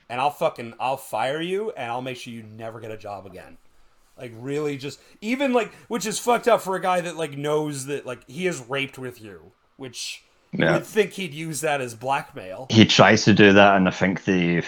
[0.09, 3.25] and I'll fucking I'll fire you, and I'll make sure you never get a job
[3.25, 3.57] again.
[4.17, 7.85] Like really, just even like which is fucked up for a guy that like knows
[7.87, 10.73] that like he is raped with you, which you Yeah.
[10.73, 12.67] would think he'd use that as blackmail.
[12.69, 14.61] he tries to do that, and I think the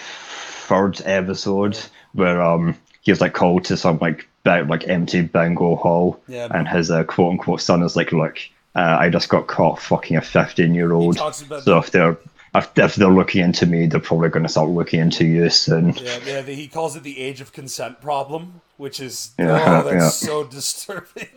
[0.66, 1.78] third episode
[2.12, 6.48] where um he's like called to some like ba- like empty bingo hall, Yeah.
[6.50, 8.38] and his uh, quote unquote son is like, "Look,
[8.74, 11.16] uh, I just got caught fucking a fifteen year old.
[11.18, 12.16] So if they're
[12.54, 16.18] if, they're looking into me, they're probably going to start looking into you soon." Yeah,
[16.24, 16.40] yeah.
[16.42, 20.28] the- He calls it the age of consent problem, which is Yeah, oh, that's yeah.
[20.28, 21.28] so disturbing.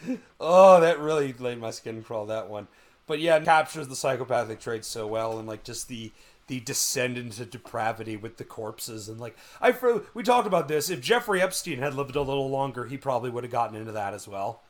[0.40, 2.26] oh, that really made my skin crawl.
[2.26, 2.68] That one,
[3.06, 6.12] but yeah, it captures the psychopathic traits so well, and like just the
[6.46, 9.74] the descent into depravity with the corpses, and like I
[10.14, 10.90] we talked about this.
[10.90, 14.14] If Jeffrey Epstein had lived a little longer, he probably would have gotten into that
[14.14, 14.62] as well.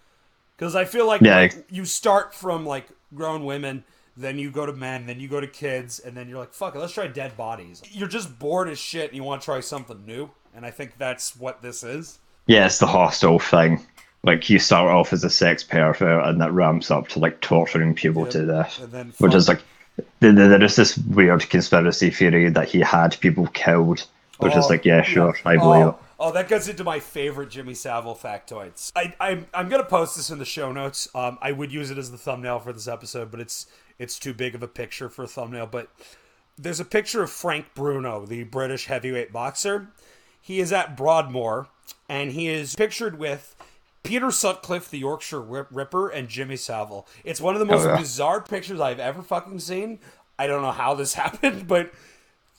[0.57, 1.37] Because I feel like, Yeah.
[1.41, 3.85] like, you start from like grown women,
[4.17, 6.75] then you go to men, then you go to kids, and then you're like, fuck
[6.75, 7.83] it, let's try dead bodies.
[7.91, 10.31] You're just bored as shit and you want to try something new.
[10.55, 12.19] And I think that's what this is.
[12.47, 13.85] Yeah, it's the hostile thing.
[14.23, 17.95] Like you start off as a sex pervert, and that ramps up to like torturing
[17.95, 19.63] people to death, And then which is like
[19.97, 24.05] th- th- there is this weird conspiracy theory that he had people killed,
[24.39, 25.95] which is Oh, like, yeah, sure, I believe oh, it.
[26.19, 28.93] Oh, that goes into my favorite Jimmy Savile factoids.
[28.97, 31.09] I, I, I'm gonna post this in the show notes.
[31.15, 33.67] Um, I would use it as the thumbnail for this episode, but it's
[33.99, 35.67] it's too big of a picture for a thumbnail.
[35.67, 35.89] But
[36.59, 39.89] there's a picture of Frank Bruno, the British heavyweight boxer.
[40.41, 41.69] He is at Broadmoor,
[42.09, 43.57] and he is pictured with
[44.05, 47.07] Peter Sutcliffe, the Yorkshire Ripper, and Jimmy Savile.
[47.25, 47.97] It's one of the Oh, most yeah.
[47.97, 49.99] bizarre pictures I've ever fucking seen.
[50.39, 51.93] I don't know how this happened, but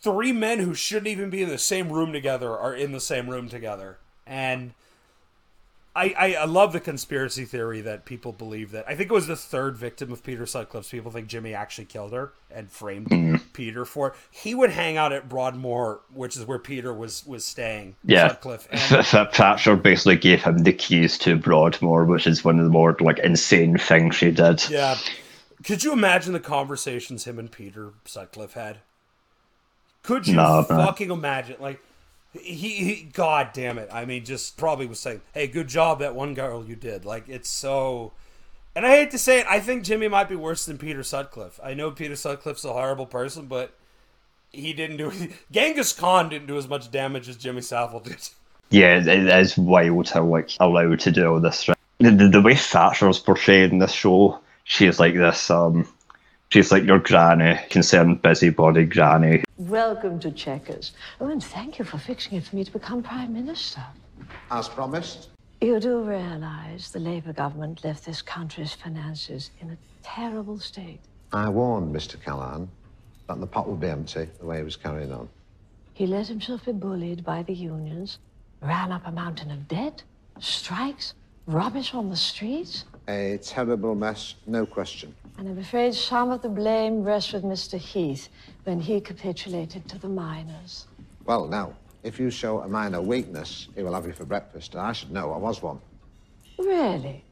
[0.02, 3.30] three men who shouldn't even be in the same room together are in the same
[3.30, 3.98] room together.
[4.26, 4.74] And
[5.96, 9.26] I, I, I love the conspiracy theory that people believe that I think it was
[9.26, 10.90] the third victim of Peter Sutcliffe's.
[10.90, 13.42] People think Jimmy actually killed her and framed Mhm.
[13.54, 14.14] Peter for it.
[14.30, 17.96] He would hang out at Broadmoor, which is where Peter was was staying.
[18.04, 18.68] Yeah, Sutcliffe.
[18.72, 22.96] F- Thatcher basically gave him the keys to Broadmoor, which is one of the more
[23.00, 24.70] like insane things she did.
[24.70, 24.98] Yeah.
[25.64, 28.78] Could you imagine the conversations him and Peter Sutcliffe had?
[30.08, 31.58] Could you No, fucking imagine?
[31.60, 31.82] Like,
[32.32, 33.90] he, he, god damn it.
[33.92, 37.04] I mean, just probably was saying, hey, good job, that one girl you did.
[37.04, 38.14] Like, it's so.
[38.74, 41.60] And I hate to say it, I think Jimmy might be worse than Peter Sutcliffe.
[41.62, 43.74] I know Peter Sutcliffe's a horrible person, but
[44.54, 45.12] he didn't do.
[45.52, 48.30] Genghis Khan didn't do as much damage as Jimmy Savile did.
[48.70, 51.66] Yeah, it is wild how like allowed to do all this.
[52.00, 55.50] The, the, the way Thatcher's portrayed in this show, she's like this.
[55.50, 55.86] Um,
[56.50, 59.44] she's like your granny, concerned busybody granny.
[59.58, 60.92] Welcome to Chequers.
[61.20, 63.84] Oh, and thank you for fixing it for me to become Prime Minister.
[64.52, 65.30] As promised.
[65.62, 71.00] You do realize the Labour government left this country's finances in a terrible state.
[71.34, 72.22] I warned Mr.
[72.22, 72.70] Callaghan
[73.28, 75.28] that the pot would be empty the way he was carrying on.
[75.94, 78.20] He let himself be bullied by the unions,
[78.62, 80.04] ran up a mountain of debt,
[80.40, 81.16] strikes,
[81.48, 82.86] rubbish on the streets.
[83.08, 85.16] A terrible mess, no question.
[85.38, 87.78] And I'm afraid some of the blame rests with Mr.
[87.78, 88.30] Heath
[88.64, 90.88] when he capitulated to the miners.
[91.26, 94.82] Well, now, if you show a minor weakness, he will have you for breakfast, and
[94.82, 95.80] I should know I was one.
[96.58, 97.24] Really?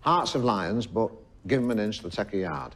[0.00, 1.12] Hearts of lions, but
[1.46, 2.74] give him an inch, they'll take a yard.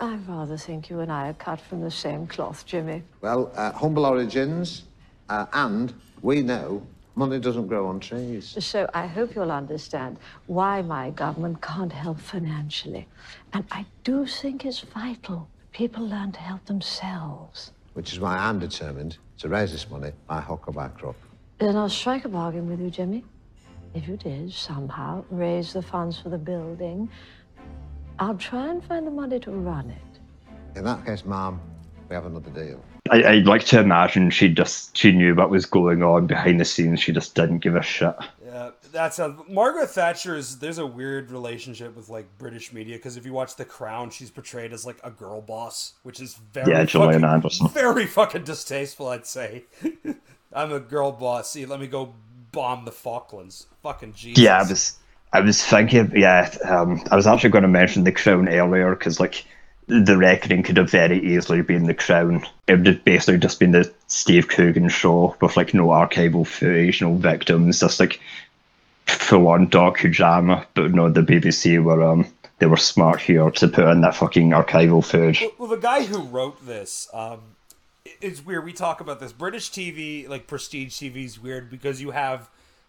[0.00, 3.02] I rather think you and I are cut from the same cloth, Jimmy.
[3.20, 4.84] Well, uh, humble origins,
[5.28, 5.92] uh, and
[6.22, 6.86] we know
[7.16, 8.56] money doesn't grow on trees.
[8.64, 13.08] So I hope you'll understand why my government can't help financially.
[13.52, 17.72] And I do think it's vital people learn to help themselves.
[17.94, 21.16] Which is why I'm determined to raise this money by hook or by crook.
[21.58, 23.24] Then I'll strike a bargain with you, Jimmy.
[23.94, 27.08] If you did somehow raise the funds for the building,
[28.18, 30.78] I'll try and find the money to run it.
[30.78, 31.60] In that case, ma'am,
[32.08, 32.82] we have another deal.
[33.10, 36.64] I, I'd like to imagine she just she knew what was going on behind the
[36.64, 37.00] scenes.
[37.00, 38.14] She just didn't give a shit.
[38.44, 40.58] Yeah, that's a Margaret Thatcher is.
[40.58, 44.30] There's a weird relationship with like British media because if you watch The Crown, she's
[44.30, 47.68] portrayed as like a girl boss, which is very Yeah, Gillian fucking, Anderson.
[47.68, 49.08] very fucking distasteful.
[49.08, 49.64] I'd say.
[50.52, 51.50] I'm a girl boss.
[51.50, 52.14] See, let me go
[52.52, 53.66] bomb the Falklands.
[53.82, 54.42] Fucking Jesus.
[54.42, 54.98] Yeah, I was
[55.32, 56.12] I was thinking.
[56.14, 59.44] Yeah, um, I was actually going to mention the Crown earlier because like
[59.88, 62.44] the Reckoning could have very easily been the Crown.
[62.66, 67.00] It would have basically just been the Steve Coogan show with like no archival footage,
[67.00, 68.20] no victims, just like
[69.06, 70.66] full on docudrama.
[70.74, 72.26] But no, the BBC were um
[72.58, 75.44] they were smart here to put in that fucking archival footage.
[75.58, 77.40] Well, the guy who wrote this, um,
[78.04, 78.64] it- it's weird.
[78.64, 79.32] We talk about this.
[79.32, 82.48] British TV, like prestige TV, is weird because you have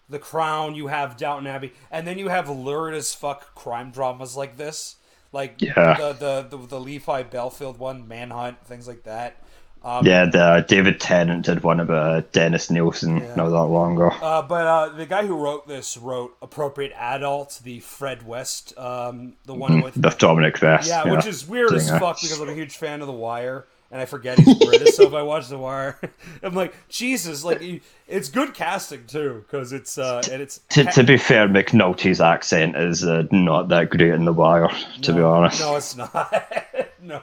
[0.09, 4.37] The Crown, you have Downton Abbey, and then you have lurid as fuck crime dramas
[4.37, 4.95] like this,
[5.37, 5.95] like Yeah.
[5.97, 6.13] the,
[6.49, 9.37] the the the Levi Bellfield one, Manhunt, things like that.
[9.83, 14.07] Um, yeah, the David Tennant did one of uh, Dennis Nilsen not that long ago.
[14.09, 19.33] Uh, but uh, the guy who wrote this wrote Appropriate Adult, the Fred West, um,
[19.45, 21.11] the one with the Dominic West, Yeah, yeah.
[21.13, 24.05] which is weird as fuck because I'm a huge fan of The Wire, and I
[24.05, 24.95] forget he's British.
[24.95, 25.99] so if I watch The Wire,
[26.43, 30.83] I'm like, Jesus, like you- it's good casting too because it's uh and it's To,
[30.85, 34.69] to be fair, McNulty's accent is uh, not that great in The Wire,
[35.01, 35.59] to be honest.
[35.59, 36.33] No, it's not.
[37.01, 37.21] no,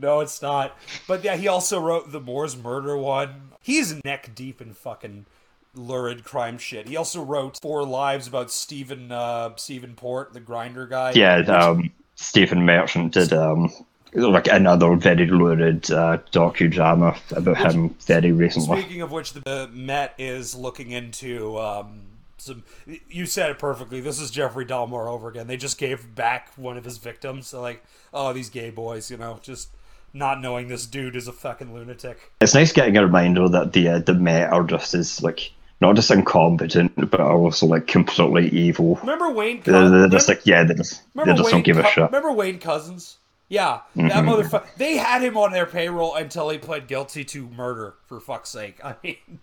[0.00, 0.76] no, it's not.
[1.08, 3.50] But yeah, he also wrote the Moors Murder one.
[3.60, 5.26] He's neck deep in fucking
[5.74, 6.88] lurid crime shit.
[6.88, 11.12] He also wrote Four Lives about Stephen uh, Stephen Port, the Grindr guy.
[11.12, 13.70] Yeah, which- um, Stephen Merchant did um,
[14.12, 18.80] like another very lurid uh, docudrama about him very recently.
[18.80, 22.02] Speaking of which, the Met is looking into um,
[22.38, 22.64] some.
[23.08, 24.00] You said it perfectly.
[24.00, 25.46] This is Jeffrey Dahmer over again.
[25.46, 27.48] They just gave back one of his victims.
[27.48, 27.84] So like,
[28.14, 29.68] oh, these gay boys, you know, just
[30.12, 32.32] not knowing this dude is a fucking lunatic.
[32.40, 35.94] It's nice getting a reminder that the uh, the Met are just as like not
[35.94, 38.96] just incompetent, but are also like completely evil.
[38.96, 39.60] Remember Wayne?
[39.62, 42.04] They're, they're just like yeah, they just they just Wayne don't give a shit.
[42.04, 43.16] Remember Wayne Couzens?
[43.48, 44.28] Yeah, that Mhm.
[44.28, 44.66] motherfucker.
[44.76, 47.94] They had him on their payroll until he pled guilty to murder.
[48.06, 49.38] For fuck's sake, I mean,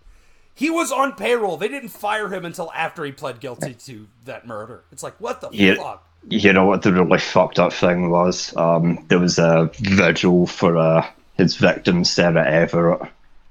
[0.54, 1.56] he was on payroll.
[1.56, 4.84] They didn't fire him until after he pled guilty to that murder.
[4.92, 5.74] It's like what the Yeah.
[5.76, 6.04] fuck?
[6.28, 8.54] You know what the really fucked up thing was?
[8.56, 13.08] Um, there was a vigil for uh, his victim Sarah Everard,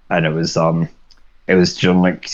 [0.10, 0.88] and it was um,
[1.48, 2.30] it was during like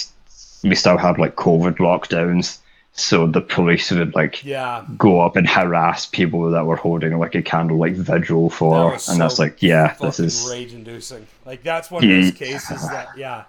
[0.64, 2.60] we still had like COVID lockdowns,
[3.00, 4.86] so the police would like Yeah.
[4.98, 9.10] go up and harass people that were holding like a candlelight vigil for, That was
[9.10, 11.26] and that's like yeah, this is rage-inducing.
[11.46, 12.22] Like that's one of Yeah.
[12.22, 13.44] those cases that yeah,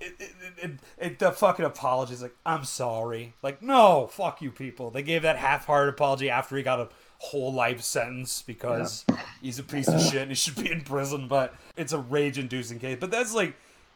[0.00, 3.34] it, it, it, it, the fucking apology is like I'm sorry.
[3.42, 4.90] Like no, fuck you people.
[4.90, 6.88] They gave that half-hearted apology after he got a
[7.18, 9.04] whole life sentence because
[9.40, 11.28] he's a piece of shit and he should be in prison.
[11.28, 12.96] But it's a rage-inducing case.
[13.00, 13.54] But that's like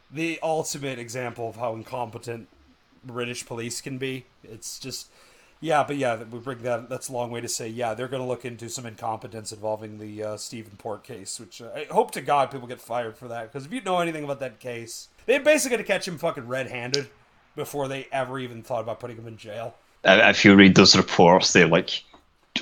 [0.09, 2.47] the ultimate example of how incompetent
[3.07, 4.25] British police can be.
[4.43, 5.07] It's just.
[5.59, 6.87] Yeah, but yeah, we bring that.
[6.87, 7.67] That's a long way to say.
[7.67, 11.63] Yeah, they're going to look into some incompetence involving the uh, Stephen Port case, which
[11.63, 13.51] uh, I hope to God people get fired for that.
[13.51, 16.47] Because if you know anything about that case, they're basically got to catch him fucking
[16.47, 17.09] red-handed
[17.55, 19.73] before they ever even thought about putting him in jail.
[20.05, 22.03] Uh, if you read those reports, they like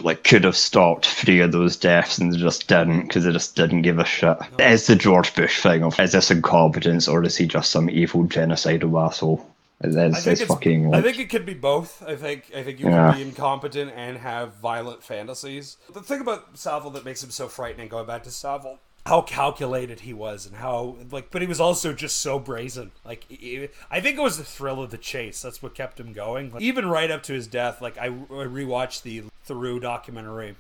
[0.01, 3.55] like could have stopped three of those deaths and they just didn't because they just
[3.55, 4.37] didn't give a shit.
[4.59, 8.25] It's the George Bush thing of is this incompetence or is he just some evil
[8.25, 9.45] genocidal asshole?
[9.81, 12.01] It's, I it's, think it's, fucking I think it could be both.
[12.07, 13.11] I think I think you Yeah.
[13.11, 15.77] can be incompetent and have violent fantasies.
[15.93, 19.99] The thing about Savile that makes him so frightening, going back to Savile, how calculated
[19.99, 22.91] he was and how like, but he was also just so brazen.
[23.03, 25.41] Like, he- I think it was the thrill of the chase.
[25.41, 26.51] That's what kept him going.
[26.51, 30.55] Like, even right up to his death, like I, I rewatched the Theroux documentary,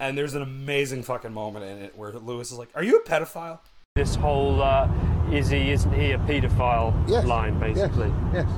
[0.00, 3.02] and there's an amazing fucking moment in it where Louis is like, "Are you a
[3.08, 3.60] pedophile?"
[3.96, 4.88] This whole uh,
[5.32, 8.12] is he, isn't he a paedophile line, basically.
[8.32, 8.48] Yes.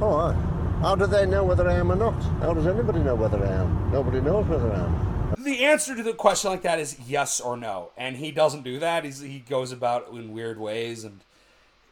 [0.00, 0.36] All right.
[0.82, 2.14] How do they know whether I am or not?
[2.40, 3.90] How does anybody know whether I am?
[3.90, 5.34] Nobody knows whether I am.
[5.38, 8.78] The answer to the question like that is yes or no, and he doesn't do
[8.78, 9.04] that.
[9.04, 11.22] He's, he goes about it in weird ways, and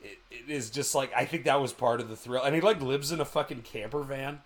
[0.00, 2.44] it, it is just like I think that was part of the thrill.
[2.44, 4.42] And he like lives in a fucking camper van,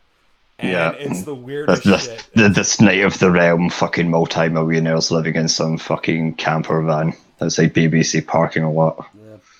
[0.58, 2.28] And yeah, it's the the, weirdest the, shit.
[2.34, 7.14] the, this knight of the realm, fucking multi-millionaires living in some fucking camper van.
[7.38, 9.06] That's like BBC parking lot.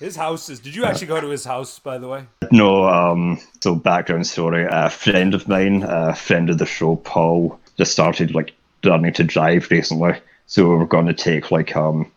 [0.01, 0.61] His house is.
[0.61, 2.25] Did you actually go to his house, by the way?
[2.53, 4.67] No, um, so background story.
[4.69, 9.25] A friend of mine, a friend of the show, Paul, just started like learning to
[9.25, 10.15] drive recently.
[10.47, 12.11] So we were going to take like um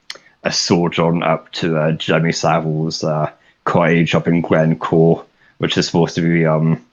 [0.43, 3.31] a sojourn up to uh, Jimmy Savile's uh,
[3.63, 5.25] cottage up in Glencoe,
[5.57, 6.85] which is supposed to be um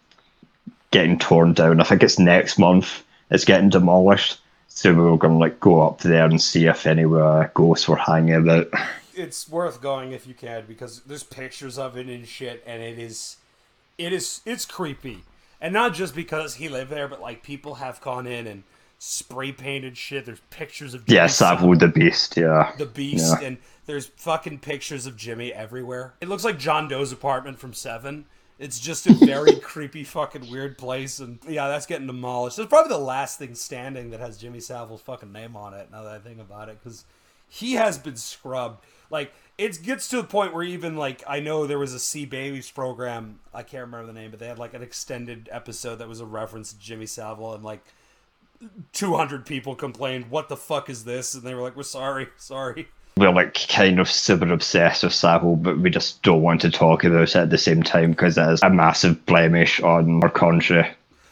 [0.90, 1.80] getting torn down.
[1.80, 3.02] I think it's next month.
[3.30, 4.38] It's getting demolished.
[4.68, 7.88] So we were going to like go up there and see if any uh, ghosts
[7.88, 8.68] were hanging about.
[9.14, 12.98] It's worth going if you can because there's pictures of it and shit, and it
[12.98, 13.36] is,
[13.98, 15.24] it is, it's creepy,
[15.60, 18.62] and not just because he lived there, but like people have gone in and
[19.00, 20.24] spray painted shit.
[20.26, 22.36] There's pictures of Jimmy Savile the Beast.
[22.36, 23.48] Yeah, the beast Yeah.
[23.48, 28.26] and there's fucking pictures of jimmy everywhere it looks like john doe's apartment from seven
[28.58, 32.58] it's just a very creepy fucking weird place and yeah that's getting demolished.
[32.58, 36.02] It's probably the last thing standing that has jimmy savile's fucking name on it now
[36.02, 37.04] that i think about it because
[37.50, 38.84] he has been scrubbed.
[39.10, 42.72] Like it gets to the point where even like i know there was a CBeebies
[42.74, 46.20] program i can't remember the name but they had like an extended episode that was
[46.20, 47.82] a reference to jimmy savile and like
[48.92, 51.34] 200 people complained what the fuck is this?
[51.34, 52.88] And they were like we're sorry sorry
[53.18, 57.04] we're like kind of super obsessed with Savile, but we just don't want to talk
[57.04, 60.86] about it at the same time because it is a massive blemish on our country.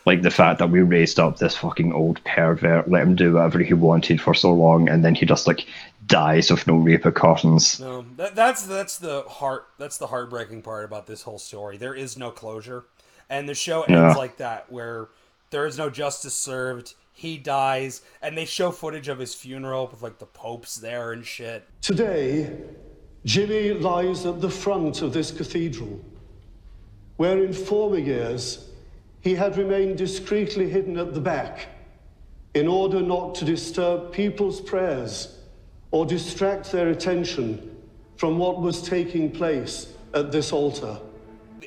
[0.04, 3.58] Like the fact that we raised up this fucking old pervert, let him do whatever
[3.58, 5.66] he wanted for so long, and then he just like
[6.06, 7.80] dies with no repercussions.
[7.80, 9.66] No, that, that's that's the heart.
[9.78, 11.76] That's the heartbreaking part about this whole story.
[11.76, 12.84] There is no closure,
[13.28, 14.12] and the show ends Yeah.
[14.12, 15.08] like that, where
[15.50, 16.94] there is no justice served.
[17.18, 21.24] He dies, and they show footage of his funeral with like the popes there and
[21.24, 21.66] shit.
[21.80, 22.54] Today,
[23.24, 25.98] Jimmy lies at the front of this cathedral,
[27.16, 28.68] where in former years
[29.22, 31.68] he had remained discreetly hidden at the back
[32.52, 35.38] in order not to disturb people's prayers
[35.92, 37.78] or distract their attention
[38.18, 41.00] from what was taking place at this altar.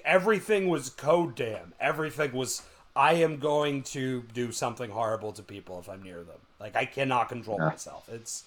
[0.06, 1.74] Everything was code damn.
[1.80, 2.62] Everything was.
[2.96, 6.40] I am going to do something horrible to people if I'm near them.
[6.60, 7.70] Like I cannot control Yeah.
[7.70, 8.10] myself.
[8.12, 8.44] It's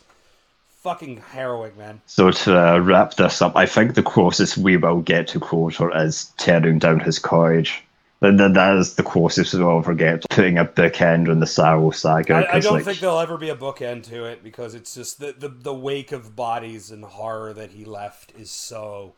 [0.82, 2.01] fucking harrowing, man.
[2.07, 5.97] So to uh, wrap this up, I think the closest we will get to closure
[5.97, 7.82] is tearing down his cottage.
[8.20, 10.24] That, that, that is the closest we'll ever get.
[10.30, 12.34] Putting a bookend on the Savile saga.
[12.34, 15.18] I, I don't like, think there'll ever be a bookend to it because it's just
[15.18, 19.14] the, the the wake of bodies and horror that he left is so.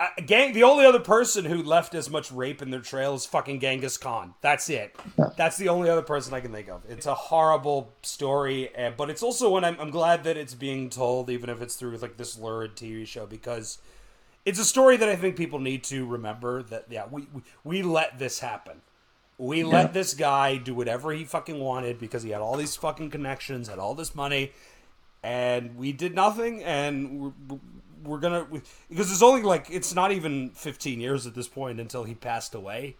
[0.00, 3.24] Uh, gang, the only other person who left as much rape in their trail is
[3.26, 4.34] fucking Genghis Khan.
[4.40, 4.96] That's it.
[5.36, 6.82] That's the only other person I can think of.
[6.88, 10.90] It's a horrible story, uh, but it's also one I'm, I'm glad that it's being
[10.90, 13.78] told, even if it's through like this lurid TV show, because
[14.44, 16.64] it's a story that I think people need to remember.
[16.64, 18.80] That yeah, we we, we let this happen.
[19.38, 19.66] We Yeah.
[19.66, 23.68] let this guy do whatever he fucking wanted because he had all these fucking connections,
[23.68, 24.52] had all this money,
[25.22, 26.64] and we did nothing.
[26.64, 27.32] And
[28.04, 28.46] we're, gonna
[28.88, 32.54] because it's only like it's not even 15 years at this point until he passed
[32.54, 32.96] away.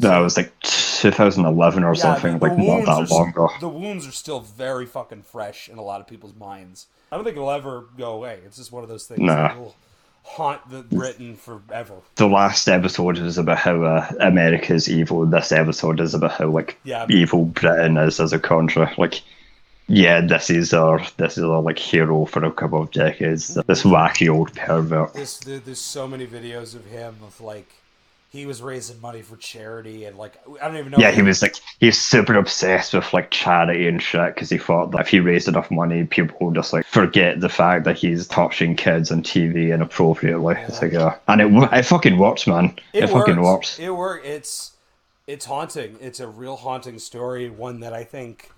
[0.00, 3.48] that was like 2011 or something, the like not that long ago.
[3.60, 6.86] The wounds are still very fucking fresh in a lot of people's minds.
[7.10, 8.40] I don't think it'll ever go away.
[8.44, 9.48] It's just one of those things Nah.
[9.48, 9.74] that will
[10.24, 11.94] haunt the Britain forever.
[12.16, 15.24] The last episode is about how uh, America's evil.
[15.24, 17.06] This episode is about how like Yeah.
[17.08, 18.86] evil Britain is as a country.
[18.98, 19.22] Like,
[19.88, 23.54] yeah, this is our this is our like hero for a couple of decades.
[23.54, 25.14] This wacky old pervert.
[25.14, 27.68] This there, there's so many videos of him of like
[28.30, 30.98] he was raising money for charity and like I don't even know.
[30.98, 34.90] Yeah, he was like he's super obsessed with like charity and shit because he thought
[34.90, 38.26] that if he raised enough money, people would just like forget the fact that he's
[38.26, 40.56] touching kids on TV inappropriately.
[40.68, 42.76] It's like, uh, and it it fucking works, man.
[42.92, 43.78] It, fucking works.
[43.78, 44.26] It works.
[44.26, 44.72] It's
[45.26, 45.96] it's haunting.
[45.98, 47.48] It's a real haunting story.
[47.48, 48.50] One that I think.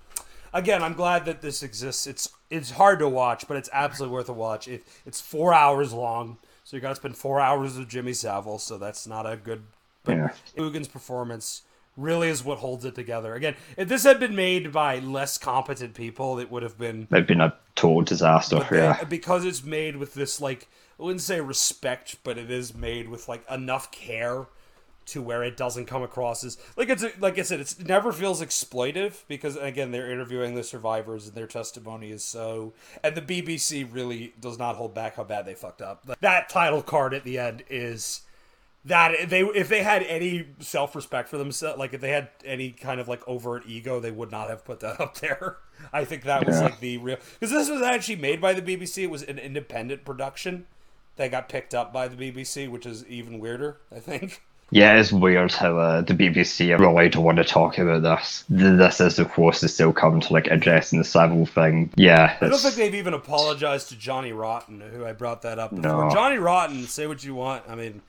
[0.52, 2.06] Again, I'm glad that this exists.
[2.06, 4.66] It's it's hard to watch, but it's absolutely worth a watch.
[4.68, 8.58] It, it's four hours long, so you got to spend four hours with Jimmy Savile.
[8.58, 9.62] So that's not a good.
[10.04, 10.28] But Yeah.
[10.56, 11.62] Coogan's performance
[11.96, 13.34] really is what holds it together.
[13.34, 17.26] Again, if this had been made by less competent people, it would have been It'd
[17.26, 18.66] been a total disaster.
[18.70, 19.04] they- yeah.
[19.04, 20.66] because it's made with this like
[20.98, 24.46] I wouldn't say respect, but it is made with like enough care
[25.10, 28.12] to where it doesn't come across as like it's like I said, it's, it never
[28.12, 32.72] feels exploitive because again they're interviewing the survivors and their testimony is so
[33.04, 36.04] and the BBC really does not hold back how bad they fucked up.
[36.20, 38.22] That title card at the end is
[38.84, 42.70] that they if they had any self respect for themselves, like if they had any
[42.70, 45.58] kind of like overt ego, they would not have put that up there.
[45.92, 46.64] I think that was Yeah.
[46.64, 49.02] like the real because this was actually made by the BBC.
[49.02, 50.66] It was an independent production
[51.16, 53.78] that got picked up by the BBC, which is even weirder.
[53.94, 54.42] I think
[54.72, 58.44] Yeah, it's weird how uh, the BBC really don't want to talk about this.
[58.48, 61.90] This is, of course, to still come to like addressing the Savile thing.
[61.96, 65.74] Yeah, I don't think they've even apologized to Johnny Rotten, who I brought that up
[65.74, 66.04] before.
[66.04, 66.10] No.
[66.10, 67.64] Johnny Rotten, say what you want.
[67.68, 68.02] I mean,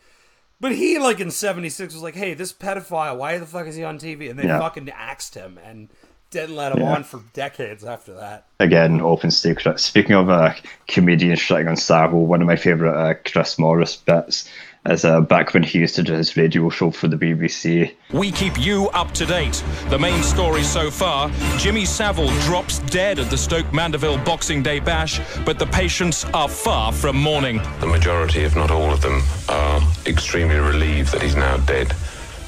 [0.59, 3.83] but he like in '76 was like, "Hey, this pedophile, why the fuck is he
[3.83, 4.59] on TV?" And they Yeah.
[4.59, 5.89] fucking axed him and
[6.29, 6.93] didn't let him Yeah.
[6.93, 8.45] on for decades after that.
[8.59, 9.79] again, open secret.
[9.79, 10.53] Speaking of uh,
[10.87, 14.47] comedians shitting on Savile, one of my favourite uh, Chris Morris bits
[14.85, 17.93] is uh, back when he used to do his radio show for the BBC.
[18.11, 19.63] We keep you up to date.
[19.89, 24.79] The main story so far Jimmy Savile drops dead at the Stoke Mandeville Boxing Day
[24.79, 27.61] bash, but the patients are far from mourning.
[27.79, 31.93] The majority, if not all of them, are extremely relieved that he's now dead.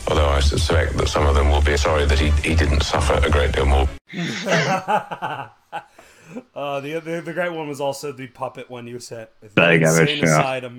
[0.08, 3.14] Although I suspect that some of them will be sorry that he, he didn't suffer
[3.14, 3.88] a great deal more.
[6.56, 9.28] Uh, the, the the great one was also the puppet one you said.
[9.50, 10.22] Spitting Image,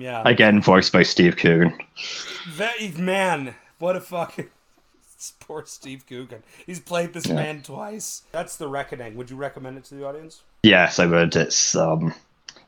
[0.01, 0.21] yeah.
[0.25, 1.77] Again, voiced by Steve Coogan.
[2.49, 4.47] Very, man, what a fucking
[5.39, 6.43] poor Steve Coogan.
[6.65, 7.35] He's played this Yeah.
[7.35, 8.23] man twice.
[8.31, 9.15] That's the reckoning.
[9.15, 10.41] Would you recommend it to the audience?
[10.63, 11.35] Yes, I would.
[11.35, 12.13] It's um,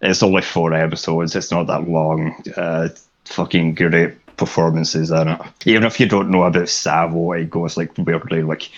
[0.02, 1.36] it's only four episodes.
[1.36, 2.36] It's not that long.
[2.56, 2.90] Uh,
[3.26, 5.42] fucking great performances in it.
[5.66, 8.70] Even if you don't know about Savile, it goes like weirdly like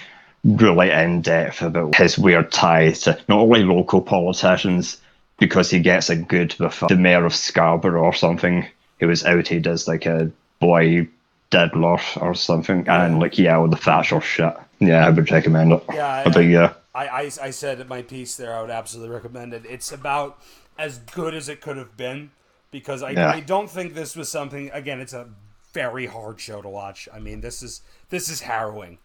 [0.43, 5.01] really in depth about his weird tie to not only local politicians
[5.37, 8.65] because he gets a good with the mayor of Scarborough or something
[8.99, 11.07] who was outed as like a boy
[11.49, 14.55] diddler or something, and like yeah, all the Thatcher shit.
[14.79, 15.83] Yeah, I would recommend it.
[15.93, 16.73] Yeah, I think yeah.
[16.93, 19.63] I, I, I said in my piece there, I would absolutely recommend it.
[19.67, 20.39] It's about
[20.77, 22.31] as good as it could have been
[22.71, 23.29] because I, Yeah.
[23.29, 24.69] I don't think this was something.
[24.71, 25.27] Again, it's a
[25.73, 27.07] very hard show to watch.
[27.13, 28.97] I mean, this is this is harrowing.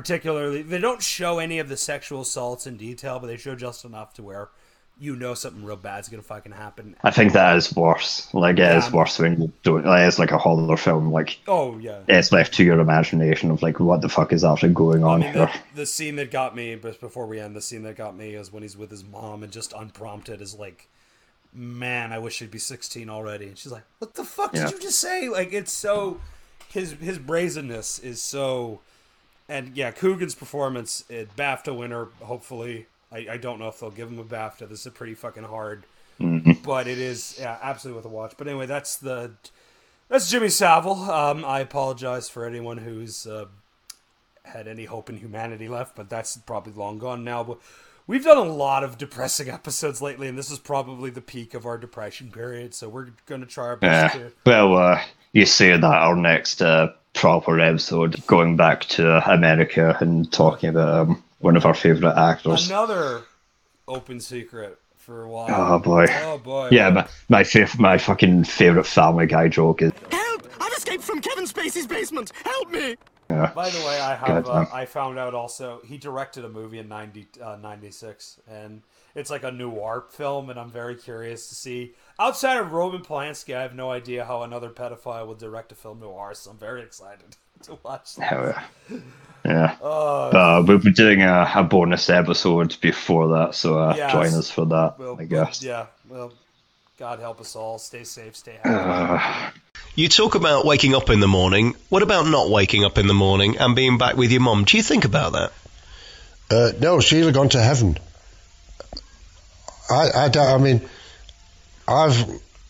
[0.00, 3.82] Particularly, they don't show any of the sexual assaults in detail, but they show just
[3.82, 4.50] enough to where
[4.98, 6.94] you know something real bad's gonna fucking happen.
[7.02, 8.28] I think that is worse.
[8.34, 8.92] Like it is Yeah.
[8.92, 9.86] worse when you don't.
[9.86, 11.10] Like, it's like a horror film.
[11.12, 12.00] Like Oh yeah.
[12.08, 15.24] it's left to your imagination of like what the fuck is actually going on I
[15.24, 15.46] mean, here.
[15.74, 18.34] the, the scene that got me, but before we end, the scene that got me
[18.34, 20.88] is when he's with his mom and just unprompted is like,
[21.54, 24.64] "Man, I wish she'd be 16 already." And she's like, "What the fuck Yeah.
[24.64, 26.20] did you just say?" Like, it's so
[26.70, 28.80] his his brazenness is so,
[29.48, 32.86] and yeah, Coogan's performance, it, BAFTA winner, hopefully.
[33.12, 34.68] I, I don't know if they'll give him a BAFTA.
[34.68, 35.84] This is pretty fucking hard,
[36.20, 36.62] Mhm.
[36.64, 38.34] but it is yeah, absolutely worth a watch.
[38.36, 39.32] But anyway, that's the
[40.08, 40.94] that's Jimmy Savile.
[41.10, 43.46] Um, I apologize for anyone who's uh,
[44.44, 47.42] had any hope in humanity left, but that's probably long gone now.
[47.44, 47.58] But
[48.06, 51.66] we've done a lot of depressing episodes lately, and this is probably the peak of
[51.66, 52.74] our depression period.
[52.74, 54.02] So we're going to try our Yeah.
[54.08, 54.32] best to.
[54.44, 55.00] Well, uh,
[55.32, 61.08] you say that our next uh, proper episode, going back to America and talking about
[61.08, 62.68] um, one of our favorite actors.
[62.68, 63.22] Another
[63.88, 65.48] open secret for a while.
[65.50, 66.06] Oh boy.
[66.08, 66.68] Oh boy.
[66.70, 69.92] Yeah, my my, fav- my fucking favorite Family Guy joke is.
[70.10, 70.48] Help!
[70.60, 72.32] I've escaped from Kevin Spacey's basement.
[72.44, 72.96] Help me!
[73.30, 73.50] Yeah.
[73.54, 76.88] By the way, I have uh, I found out also he directed a movie in
[76.88, 78.82] 90, uh, 96 and
[79.16, 83.56] it's like a noir film and I'm very curious to see outside of Roman Polanski
[83.56, 86.82] I have no idea how another pedophile would direct a film noir so I'm very
[86.82, 88.24] excited to watch that.
[88.26, 88.54] Hell
[88.90, 88.98] yeah.
[89.44, 89.76] Yeah.
[89.80, 90.30] Oh.
[90.30, 94.12] Uh, we'll be doing a, a bonus episode before that, so uh, Yes.
[94.12, 95.62] join us for that, Well, I guess.
[95.62, 96.32] yeah, well
[96.98, 97.78] God help us all.
[97.78, 99.60] Stay safe, stay Uh, happy.
[99.94, 101.74] You talk about waking up in the morning.
[101.90, 104.64] What about not waking up in the morning and being back with your mom?
[104.64, 105.52] Do you think about that?
[106.50, 107.98] Uh, no, Sheila gone to heaven.
[109.88, 110.88] I, I, don't, I mean,
[111.86, 112.24] I've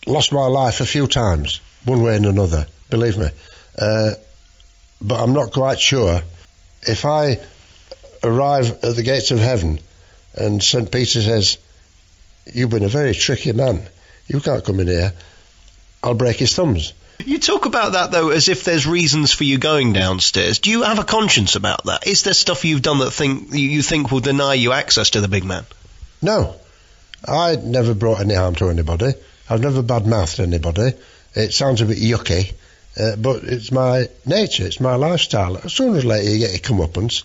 [0.06, 3.28] lost my life a few times, one way and another, believe me.
[3.78, 4.12] Uh,
[5.00, 6.22] but I'm not quite sure.
[6.82, 7.40] If I
[8.22, 9.78] arrive at the gates of heaven
[10.34, 10.90] and St.
[10.90, 11.58] Peter says,
[12.52, 13.82] You've been a very tricky man,
[14.28, 15.12] you can't come in here,
[16.02, 16.92] I'll break his thumbs.
[17.24, 20.58] You talk about that though as if there's reasons for you going downstairs.
[20.58, 22.06] Do you have a conscience about that?
[22.06, 25.20] Is there stuff you've done that think you you think will deny you access to
[25.20, 25.64] the big man?
[26.20, 26.56] No,
[27.26, 29.14] I never brought any harm to anybody.
[29.48, 30.92] I've never bad-mouthed anybody.
[31.34, 32.52] It sounds a bit yucky,
[32.98, 34.66] uh, but it's my nature.
[34.66, 35.56] It's my lifestyle.
[35.58, 37.24] As sooner or later, you get your comeuppance.